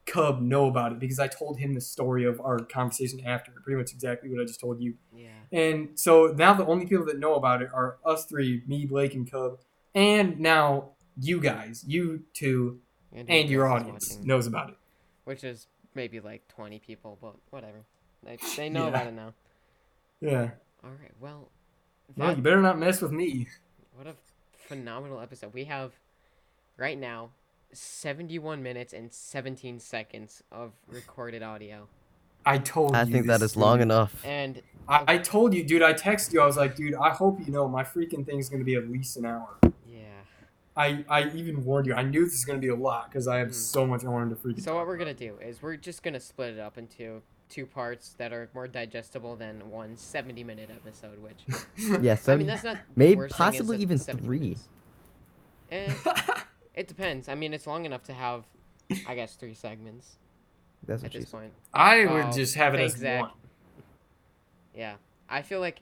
Cub 0.06 0.40
know 0.40 0.66
about 0.66 0.92
it 0.92 0.98
because 0.98 1.18
I 1.18 1.28
told 1.28 1.58
him 1.58 1.74
the 1.74 1.80
story 1.80 2.24
of 2.24 2.40
our 2.40 2.58
conversation 2.58 3.20
after. 3.24 3.50
Pretty 3.52 3.78
much 3.78 3.92
exactly 3.92 4.30
what 4.30 4.40
I 4.40 4.44
just 4.44 4.60
told 4.60 4.80
you. 4.80 4.94
Yeah. 5.16 5.28
And 5.52 5.98
so 5.98 6.34
now 6.36 6.52
the 6.54 6.66
only 6.66 6.86
people 6.86 7.06
that 7.06 7.18
know 7.18 7.34
about 7.34 7.62
it 7.62 7.70
are 7.72 7.96
us 8.04 8.26
three, 8.26 8.62
me, 8.66 8.84
Blake, 8.86 9.14
and 9.14 9.30
Cub, 9.30 9.58
and 9.94 10.38
now 10.40 10.90
you 11.20 11.40
guys, 11.40 11.84
you 11.86 12.24
two, 12.34 12.80
and 13.14 13.28
who 13.28 13.34
your 13.52 13.66
audience 13.66 14.10
watching, 14.10 14.26
knows 14.26 14.46
about 14.46 14.70
it. 14.70 14.76
which 15.24 15.42
is 15.44 15.68
maybe 15.94 16.20
like 16.20 16.46
20 16.48 16.80
people, 16.80 17.16
but 17.22 17.36
whatever. 17.50 17.84
They, 18.24 18.36
they 18.56 18.68
know 18.68 18.82
Yeah. 18.84 18.88
about 18.88 19.06
it 19.06 19.14
now. 19.14 19.32
Yeah. 20.20 20.50
All 20.82 20.90
right. 21.00 21.12
Well, 21.20 21.48
that, 22.16 22.36
you 22.36 22.42
better 22.42 22.60
not 22.60 22.78
mess 22.78 23.00
with 23.00 23.12
me. 23.12 23.46
what 23.96 24.06
a 24.06 24.14
phenomenal 24.68 25.20
episode. 25.20 25.54
We 25.54 25.64
have 25.64 25.92
right 26.76 26.98
now 26.98 27.30
71 27.76 28.62
minutes 28.62 28.92
and 28.92 29.12
17 29.12 29.78
seconds 29.80 30.42
of 30.52 30.72
recorded 30.88 31.42
audio. 31.42 31.88
I 32.46 32.58
told 32.58 32.94
I 32.94 33.02
you. 33.04 33.12
think 33.12 33.26
that 33.28 33.40
this 33.40 33.52
is 33.52 33.56
long 33.56 33.80
enough. 33.80 34.22
And 34.24 34.60
I, 34.88 35.04
I 35.14 35.18
told 35.18 35.54
you, 35.54 35.64
dude. 35.64 35.82
I 35.82 35.94
texted 35.94 36.32
you. 36.34 36.40
I 36.42 36.46
was 36.46 36.56
like, 36.58 36.76
dude, 36.76 36.94
I 36.94 37.10
hope 37.10 37.38
you 37.46 37.52
know 37.52 37.66
my 37.68 37.82
freaking 37.84 38.24
thing's 38.26 38.48
gonna 38.50 38.64
be 38.64 38.74
at 38.74 38.88
least 38.90 39.16
an 39.16 39.24
hour. 39.26 39.56
yeah. 39.88 40.00
I, 40.76 41.04
I 41.08 41.30
even 41.30 41.64
warned 41.64 41.86
you. 41.86 41.94
I 41.94 42.02
knew 42.02 42.24
this 42.24 42.34
is 42.34 42.44
gonna 42.44 42.58
be 42.58 42.68
a 42.68 42.74
lot 42.74 43.08
because 43.10 43.28
I 43.28 43.38
have 43.38 43.48
Mhm. 43.48 43.54
so 43.54 43.86
much 43.86 44.04
I 44.04 44.08
wanted 44.08 44.30
to 44.30 44.36
freaking. 44.48 44.60
So 44.60 44.74
what 44.74 44.86
we're 44.86 44.96
going 44.96 45.14
to 45.14 45.28
do 45.28 45.36
is 45.40 45.62
we're 45.62 45.76
just 45.76 46.02
going 46.02 46.14
to 46.14 46.20
split 46.20 46.54
it 46.54 46.58
up 46.60 46.76
into 46.76 47.22
two 47.48 47.64
parts 47.64 48.14
that 48.18 48.32
are 48.32 48.48
more 48.54 48.66
digestible 48.66 49.36
than 49.36 49.70
one 49.70 49.96
70 49.96 50.42
minute 50.42 50.70
episode, 50.70 51.22
which 51.22 51.44
Yeah, 52.02 52.16
I 52.26 52.36
mean 52.36 52.46
that's 52.48 52.64
not 52.64 52.78
maybe 52.96 53.16
worst 53.16 53.36
thing, 53.36 53.46
is 53.46 53.50
possibly 53.52 53.76
that 53.76 53.82
even 53.82 53.98
70 53.98 54.24
three. 54.26 54.56
minutes. 56.74 56.90
It 56.92 56.94
depends. 56.96 57.28
I 57.28 57.34
mean, 57.34 57.54
it's 57.54 57.66
long 57.66 57.84
enough 57.84 58.02
to 58.04 58.12
have, 58.12 58.44
I 59.06 59.14
guess, 59.14 59.34
three 59.36 59.54
segments 59.54 60.16
That's 60.86 61.02
at 61.02 61.06
what 61.06 61.12
she 61.12 61.18
this 61.20 61.28
said. 61.30 61.40
point. 61.40 61.52
I 61.72 62.06
would 62.06 62.24
Oh, 62.26 62.32
just 62.32 62.54
have 62.56 62.74
it 62.74 62.80
as 62.80 62.92
thanks, 62.92 63.00
Zach. 63.00 63.20
one. 63.22 63.30
Yeah, 64.74 64.94
I 65.28 65.42
feel 65.42 65.60
like 65.60 65.80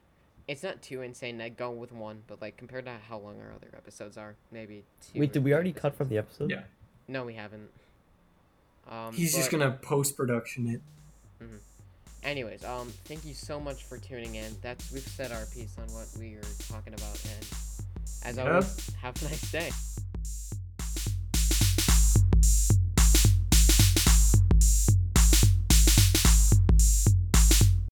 it's 0.48 0.62
not 0.62 0.82
too 0.82 1.02
insane 1.02 1.38
to 1.38 1.48
go 1.50 1.70
with 1.70 1.92
one, 1.92 2.22
but 2.26 2.40
like 2.42 2.56
compared 2.56 2.84
to 2.86 2.92
how 3.08 3.18
long 3.18 3.40
our 3.40 3.52
other 3.54 3.68
episodes 3.76 4.16
are, 4.18 4.34
maybe 4.50 4.84
two. 5.00 5.20
Wait, 5.20 5.30
or 5.30 5.32
did 5.34 5.44
we 5.44 5.50
three 5.50 5.54
already 5.54 5.72
cut 5.72 5.86
episodes. 5.86 5.96
from 5.98 6.08
the 6.08 6.18
episode? 6.18 6.50
Yeah. 6.50 6.62
No, 7.08 7.24
we 7.24 7.34
haven't. 7.34 7.68
Um, 8.90 9.14
He's 9.14 9.34
just 9.34 9.50
but 9.50 9.58
gonna 9.58 9.78
post 9.80 10.16
production 10.16 10.68
it. 10.68 10.80
Anyways, 12.24 12.64
um, 12.64 12.92
thank 13.06 13.24
you 13.24 13.34
so 13.34 13.58
much 13.58 13.82
for 13.82 13.98
tuning 13.98 14.36
in. 14.36 14.54
That's 14.62 14.92
we've 14.92 15.02
said 15.02 15.32
our 15.32 15.44
piece 15.46 15.76
on 15.78 15.92
what 15.92 16.06
we 16.18 16.34
are 16.34 16.42
talking 16.68 16.94
about, 16.94 17.20
and 17.24 17.46
as 18.24 18.36
Yep. 18.36 18.46
always, 18.46 18.94
have 19.00 19.20
a 19.22 19.24
nice 19.24 19.50
day. 19.50 19.70